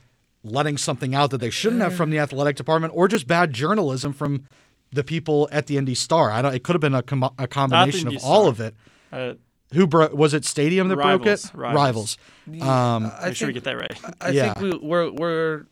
[0.44, 4.14] letting something out that they shouldn't have from the athletic department, or just bad journalism
[4.14, 4.46] from
[4.92, 6.32] the people at the Indy Star.
[6.32, 6.54] I don't.
[6.54, 8.76] It could have been a, com- a combination of all of it.
[9.12, 9.34] Uh,
[9.74, 10.44] Who bro- was it?
[10.46, 11.56] Stadium that broke Rivals, it.
[11.56, 12.18] Rivals.
[12.62, 14.16] Um, I make sure we think- get that right.
[14.20, 14.54] I Yeah.
[14.54, 15.66] think we, we're we're.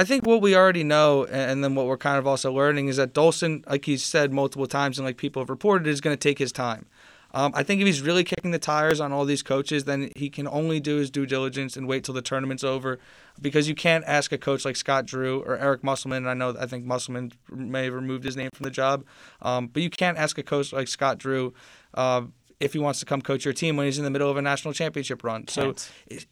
[0.00, 2.96] I think what we already know, and then what we're kind of also learning is
[2.96, 6.28] that Dolson, like he's said multiple times, and like people have reported, is going to
[6.28, 6.86] take his time.
[7.34, 10.30] Um, I think if he's really kicking the tires on all these coaches, then he
[10.30, 12.98] can only do his due diligence and wait till the tournament's over,
[13.42, 16.22] because you can't ask a coach like Scott Drew or Eric Musselman.
[16.26, 19.04] And I know I think Musselman may have removed his name from the job,
[19.42, 21.52] um, but you can't ask a coach like Scott Drew.
[21.92, 22.22] Uh,
[22.60, 24.42] if he wants to come coach your team when he's in the middle of a
[24.42, 25.48] national championship run.
[25.48, 25.74] So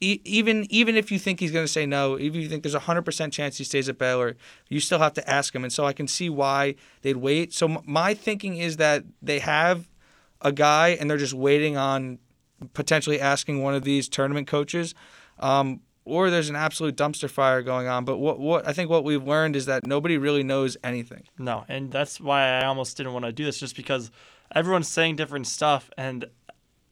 [0.01, 2.63] e- even even if you think he's going to say no, even if you think
[2.63, 4.37] there's a hundred percent chance he stays at Baylor,
[4.69, 5.65] you still have to ask him.
[5.65, 7.55] And so I can see why they'd wait.
[7.55, 9.89] So m- my thinking is that they have
[10.43, 12.19] a guy and they're just waiting on
[12.75, 14.95] potentially asking one of these tournament coaches.
[15.39, 18.05] Um, or there's an absolute dumpster fire going on.
[18.05, 21.25] But what, what I think what we've learned is that nobody really knows anything.
[21.39, 24.11] No, and that's why I almost didn't want to do this, just because
[24.55, 26.27] everyone's saying different stuff, and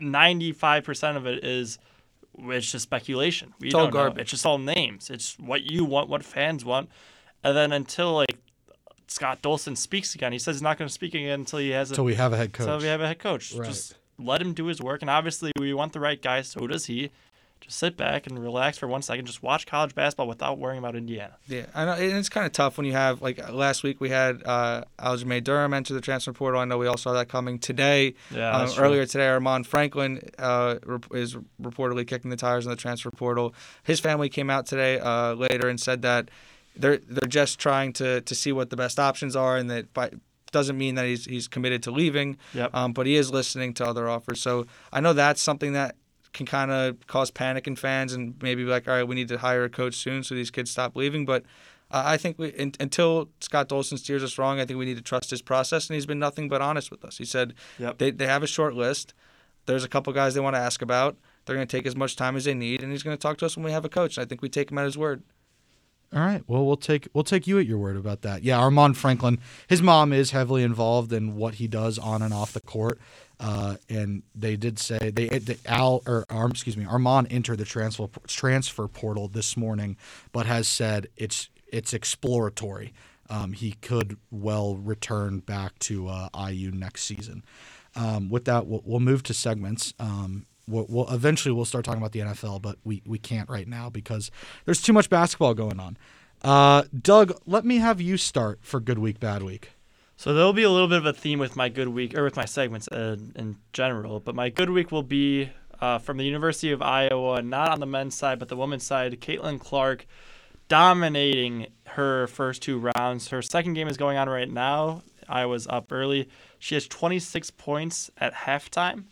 [0.00, 1.78] 95% of it is
[2.38, 3.54] it's just speculation.
[3.60, 4.00] We It's all don't know.
[4.00, 4.22] garbage.
[4.22, 5.08] It's just all names.
[5.10, 6.90] It's what you want, what fans want.
[7.44, 8.36] and then until like
[9.08, 11.90] Scott Dolson speaks again, he says he's not going to speak again until he has
[11.90, 12.66] a Until we have a head coach.
[12.66, 13.52] until we have a head coach.
[13.54, 13.68] Right.
[13.68, 16.42] Just let him do his work, and obviously we want the right guy.
[16.42, 17.10] So does he.
[17.60, 19.24] Just sit back and relax for one second.
[19.24, 21.36] Just watch college basketball without worrying about Indiana.
[21.48, 24.10] Yeah, I know, and it's kind of tough when you have like last week we
[24.10, 26.60] had uh, Aljami Durham enter the transfer portal.
[26.60, 28.14] I know we all saw that coming today.
[28.30, 30.76] Yeah, um, earlier today, Armaan Franklin uh,
[31.12, 33.54] is reportedly kicking the tires in the transfer portal.
[33.82, 36.30] His family came out today uh, later and said that
[36.76, 40.10] they're they're just trying to to see what the best options are, and that by,
[40.52, 42.36] doesn't mean that he's he's committed to leaving.
[42.54, 42.74] Yep.
[42.74, 44.40] Um, but he is listening to other offers.
[44.40, 45.96] So I know that's something that
[46.36, 49.28] can kind of cause panic in fans and maybe be like, all right, we need
[49.28, 51.24] to hire a coach soon so these kids stop leaving.
[51.24, 51.42] But
[51.90, 54.98] uh, I think we, in, until Scott Dolson steers us wrong, I think we need
[54.98, 55.88] to trust his process.
[55.88, 57.18] And he's been nothing but honest with us.
[57.18, 57.98] He said Yep.
[57.98, 59.14] they, they have a short list.
[59.64, 61.16] There's a couple guys they want to ask about.
[61.44, 63.38] They're going to take as much time as they need, and he's going to talk
[63.38, 64.16] to us when we have a coach.
[64.16, 65.22] And I think we take him at his word.
[66.12, 66.42] All right.
[66.46, 68.42] Well, we'll take we'll take you at your word about that.
[68.44, 72.52] Yeah, Armaan Franklin, his mom is heavily involved in what he does on and off
[72.52, 72.98] the court.
[73.38, 75.28] Uh, and they did say they,
[75.66, 79.96] Al or Arm, excuse me, Armand entered the transfer transfer portal this morning,
[80.32, 82.94] but has said it's it's exploratory.
[83.28, 87.44] Um, he could well return back to uh, IU next season.
[87.96, 89.92] Um, with that, we'll, we'll move to segments.
[89.98, 93.68] Um, we'll, we'll eventually we'll start talking about the NFL, but we we can't right
[93.68, 94.30] now because
[94.64, 95.96] there's too much basketball going on.
[96.42, 99.70] Uh, Doug, let me have you start for good week, bad week.
[100.16, 102.36] So there'll be a little bit of a theme with my good week or with
[102.36, 105.50] my segments uh, in general, but my good week will be
[105.80, 109.20] uh, from the University of Iowa, not on the men's side, but the women's side.
[109.20, 110.06] Caitlin Clark
[110.68, 113.28] dominating her first two rounds.
[113.28, 115.02] Her second game is going on right now.
[115.28, 116.28] Iowa's up early.
[116.58, 119.04] She has 26 points at halftime,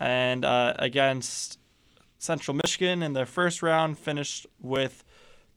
[0.00, 1.58] and uh, against
[2.18, 5.04] Central Michigan in their first round, finished with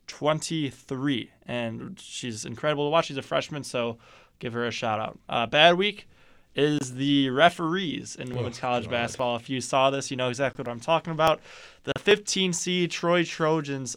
[0.06, 3.06] 23, and she's incredible to watch.
[3.06, 3.98] She's a freshman, so
[4.38, 5.18] give her a shout out.
[5.28, 6.06] Uh, bad week
[6.54, 8.90] is the referees in women's college God.
[8.90, 9.36] basketball.
[9.36, 11.40] If you saw this, you know exactly what I'm talking about.
[11.84, 13.96] The 15 seed Troy Trojans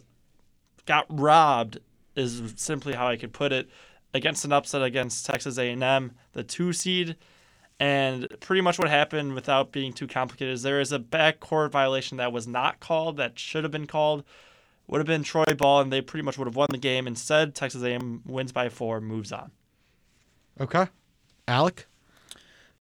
[0.86, 1.78] got robbed,
[2.16, 3.68] is simply how I could put it,
[4.14, 7.16] against an upset against Texas A&M, the two seed.
[7.80, 12.16] And pretty much what happened, without being too complicated, is there is a backcourt violation
[12.16, 14.24] that was not called, that should have been called.
[14.88, 17.06] Would have been Troy Ball, and they pretty much would have won the game.
[17.06, 19.50] Instead, Texas A&M wins by four, moves on.
[20.60, 20.86] Okay,
[21.46, 21.86] Alec.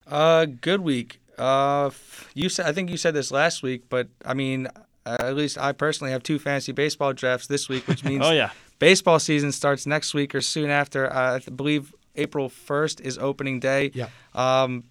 [0.08, 1.20] Uh, good week.
[1.38, 1.92] Uh,
[2.34, 4.68] you said I think you said this last week, but I mean,
[5.06, 8.32] uh, at least I personally have two fantasy baseball drafts this week, which means Oh
[8.32, 11.12] yeah, baseball season starts next week or soon after.
[11.14, 13.92] Uh, I believe April first is opening day.
[13.94, 14.10] Yeah.
[14.34, 14.86] Um,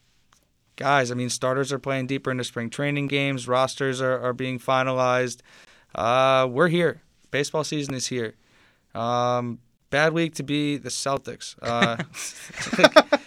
[0.77, 3.49] guys, I mean, starters are playing deeper into spring training games.
[3.49, 5.41] Rosters are, are being finalized.
[5.95, 7.03] Uh, we're here.
[7.31, 8.35] Baseball season is here.
[8.95, 9.59] Um,
[9.91, 11.57] bad week to be the Celtics.
[11.61, 11.97] Uh,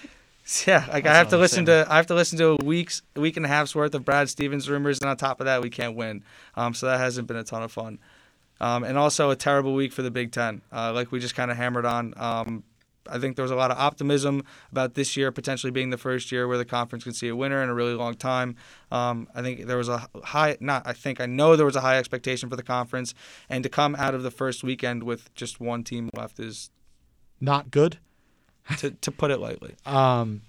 [0.68, 3.38] yeah, like I have to listen to I have to listen to a week's week
[3.38, 5.96] and a half's worth of Brad Stevens rumors, and on top of that, we can't
[5.96, 6.24] win.
[6.56, 8.00] Um, so that hasn't been a ton of fun.
[8.62, 11.50] Um, and also a terrible week for the Big Ten, uh, like we just kind
[11.50, 12.14] of hammered on.
[12.18, 12.64] Um,
[13.12, 16.32] I think there was a lot of optimism about this year potentially being the first
[16.32, 18.56] year where the conference can see a winner in a really long time.
[18.92, 21.82] Um, I think there was a high, not I think I know there was a
[21.82, 23.14] high expectation for the conference,
[23.50, 26.70] and to come out of the first weekend with just one team left is,
[27.40, 27.98] Not good.
[28.78, 29.76] to, to put it lightly.
[29.86, 30.42] Um,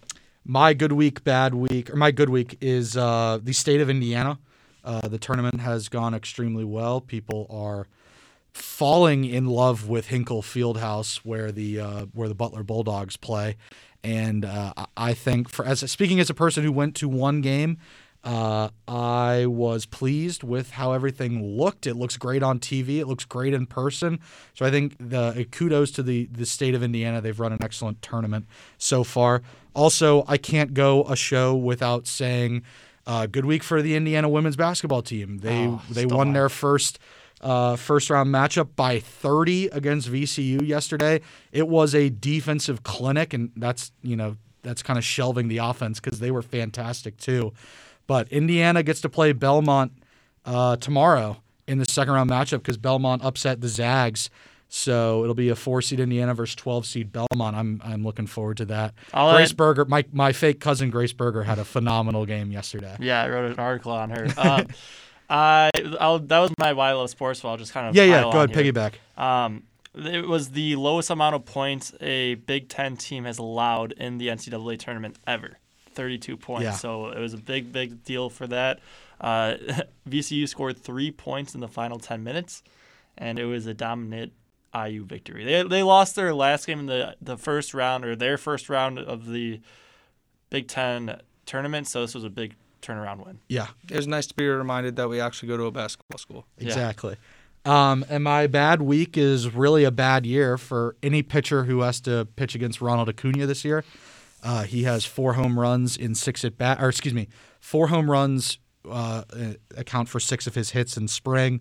[0.45, 4.39] my good week, bad week, or my good week is uh, the state of Indiana.
[4.83, 7.01] Uh, the tournament has gone extremely well.
[7.01, 7.87] People are
[8.53, 13.57] falling in love with Hinkle Fieldhouse, where the uh, where the Butler Bulldogs play,
[14.03, 17.79] and uh, I- think for as speaking as a person who went to one game,
[18.25, 21.87] uh, I was pleased with how everything looked.
[21.87, 22.99] It looks great on TV.
[22.99, 24.21] It looks great in person.
[24.55, 27.21] So I think the kudos to the the state of Indiana.
[27.21, 28.47] They've run an excellent tournament
[28.79, 29.43] so far.
[29.75, 32.63] Also, I can't go a show without saying
[33.07, 35.39] uh, good week for the Indiana women's basketball team.
[35.39, 36.99] They Oh, they won their first
[37.41, 41.21] uh, first round matchup by 30 against VCU yesterday.
[41.53, 46.01] It was a defensive clinic, and that's you know that's kind of shelving the offense
[46.01, 47.53] because they were fantastic too.
[48.07, 49.93] But Indiana gets to play Belmont
[50.45, 54.29] uh, tomorrow in the second round matchup because Belmont upset the Zags.
[54.73, 57.57] So it'll be a four seed Indiana versus twelve seed Belmont.
[57.57, 58.95] I'm I'm looking forward to that.
[59.13, 62.97] I'll Grace add- Berger, my my fake cousin Grace Berger had a phenomenal game yesterday.
[63.01, 64.29] Yeah, I wrote an article on her.
[64.37, 64.67] Um,
[65.31, 65.71] I
[66.01, 67.41] I'll, that was my why I love sports.
[67.41, 68.23] So I'll just kind of Yeah, yeah.
[68.23, 68.73] Go ahead, here.
[68.73, 68.95] piggyback.
[69.17, 69.63] Um,
[69.95, 74.29] it was the lowest amount of points a Big Ten team has allowed in the
[74.29, 75.59] NCAA tournament ever.
[75.95, 76.65] 32 points.
[76.65, 76.73] Yeah.
[76.73, 78.81] So it was a big, big deal for that.
[79.21, 79.55] Uh,
[80.09, 82.63] VCU scored three points in the final 10 minutes,
[83.19, 84.33] and it was a dominant
[84.75, 85.45] IU victory.
[85.45, 88.99] They they lost their last game in the the first round or their first round
[88.99, 89.61] of the
[90.49, 93.41] Big Ten tournament, so this was a big turnaround win.
[93.49, 96.47] Yeah, It was nice to be reminded that we actually go to a basketball school.
[96.59, 96.67] Yeah.
[96.67, 97.17] exactly.
[97.65, 102.01] Um, and my bad week is really a bad year for any pitcher who has
[102.03, 103.85] to pitch against Ronald Acuna this year.
[104.43, 107.29] Uh, he has four home runs in six at bat, or excuse me,
[107.61, 108.59] four home runs
[108.89, 111.61] uh, uh, account for six of his hits in spring.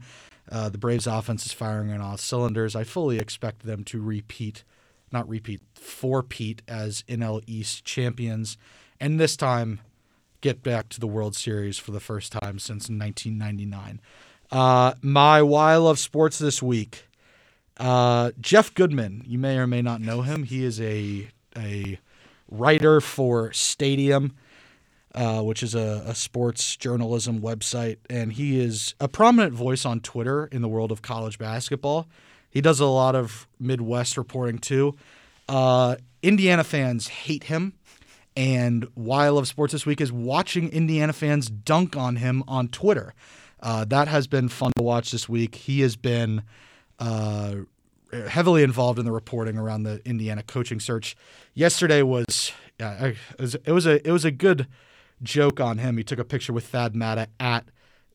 [0.49, 2.75] Uh, the Braves offense is firing on all cylinders.
[2.75, 4.63] I fully expect them to repeat,
[5.11, 8.57] not repeat, four-peat as NL East champions,
[9.01, 9.81] and this time
[10.41, 14.01] get back to the World Series for the first time since 1999.
[14.51, 17.05] Uh, my why I love sports this week.
[17.77, 20.43] Uh, Jeff Goodman, you may or may not know him.
[20.43, 21.99] He is a a
[22.49, 24.35] writer for Stadium,
[25.15, 29.99] uh, which is a, a sports journalism website, and he is a prominent voice on
[29.99, 32.07] Twitter in the world of college basketball.
[32.49, 34.95] He does a lot of Midwest reporting too.
[35.47, 37.73] Uh, Indiana fans hate him,
[38.39, 42.69] and why I love sports this week is watching Indiana fans dunk on him on
[42.69, 43.13] Twitter.
[43.59, 45.55] Uh, that has been fun to watch this week.
[45.55, 46.43] He has been
[46.99, 47.55] uh,
[48.29, 51.17] heavily involved in the reporting around the Indiana coaching search.
[51.53, 54.67] Yesterday was, it was it was a it was a good
[55.21, 55.97] joke on him.
[55.97, 57.65] He took a picture with Thad Matta at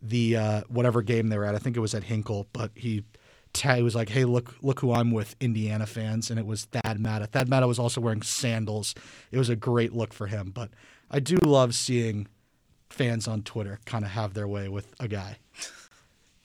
[0.00, 1.54] the uh, whatever game they were at.
[1.54, 3.04] I think it was at Hinkle, but he
[3.56, 7.00] he was like, "Hey, look look who I'm with, Indiana fans," and it was Thad
[7.00, 7.26] Matta.
[7.26, 8.94] Thad Matta was also wearing sandals.
[9.30, 10.50] It was a great look for him.
[10.50, 10.70] But
[11.10, 12.26] I do love seeing
[12.90, 15.38] fans on Twitter kind of have their way with a guy.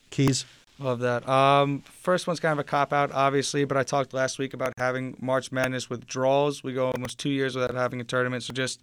[0.09, 0.45] Keys.
[0.79, 1.27] Love that.
[1.27, 4.71] Um, first one's kind of a cop out, obviously, but I talked last week about
[4.77, 6.63] having March Madness withdrawals.
[6.63, 8.81] We go almost two years without having a tournament, so just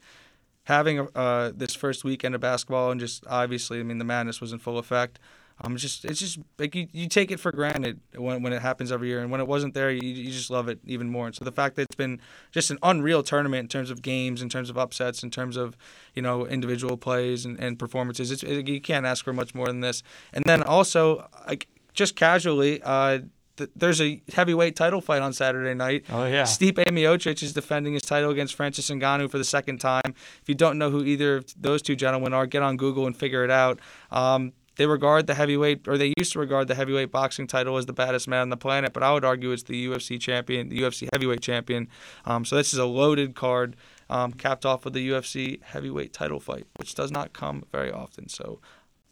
[0.64, 4.52] having uh, this first weekend of basketball and just obviously, I mean, the madness was
[4.52, 5.18] in full effect.
[5.60, 8.92] Um, just it's just like you, you take it for granted when, when it happens
[8.92, 11.26] every year, and when it wasn't there, you, you just love it even more.
[11.26, 12.20] And so the fact that it's been
[12.52, 15.76] just an unreal tournament in terms of games, in terms of upsets, in terms of
[16.14, 19.66] you know individual plays and, and performances, it's, it, you can't ask for much more
[19.66, 20.02] than this.
[20.34, 23.20] And then also, like just casually, uh,
[23.56, 26.04] th- there's a heavyweight title fight on Saturday night.
[26.10, 26.42] Oh yeah.
[26.42, 30.14] Stipe Miocic is defending his title against Francis Ngannou for the second time.
[30.42, 33.16] If you don't know who either of those two gentlemen are, get on Google and
[33.16, 33.80] figure it out.
[34.10, 37.86] Um, they regard the heavyweight, or they used to regard the heavyweight boxing title as
[37.86, 40.80] the baddest man on the planet, but I would argue it's the UFC champion, the
[40.80, 41.88] UFC heavyweight champion.
[42.24, 43.76] Um, so this is a loaded card,
[44.10, 48.28] um, capped off with the UFC heavyweight title fight, which does not come very often.
[48.28, 48.60] So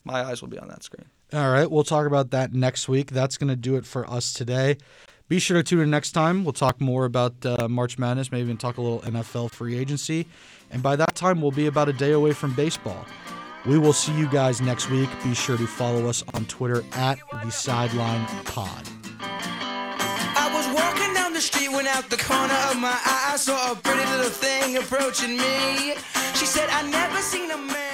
[0.04, 1.06] my eyes will be on that screen.
[1.32, 3.10] All right, we'll talk about that next week.
[3.10, 4.76] That's going to do it for us today.
[5.26, 6.44] Be sure to tune in next time.
[6.44, 10.26] We'll talk more about uh, March Madness, maybe even talk a little NFL free agency.
[10.70, 13.06] And by that time, we'll be about a day away from baseball.
[13.66, 15.08] We will see you guys next week.
[15.22, 18.88] Be sure to follow us on Twitter at the Sideline Pod.
[19.20, 23.72] I was walking down the street when out the corner of my eye I saw
[23.72, 25.94] a pretty little thing approaching me.
[26.34, 27.84] She said, I never seen a man.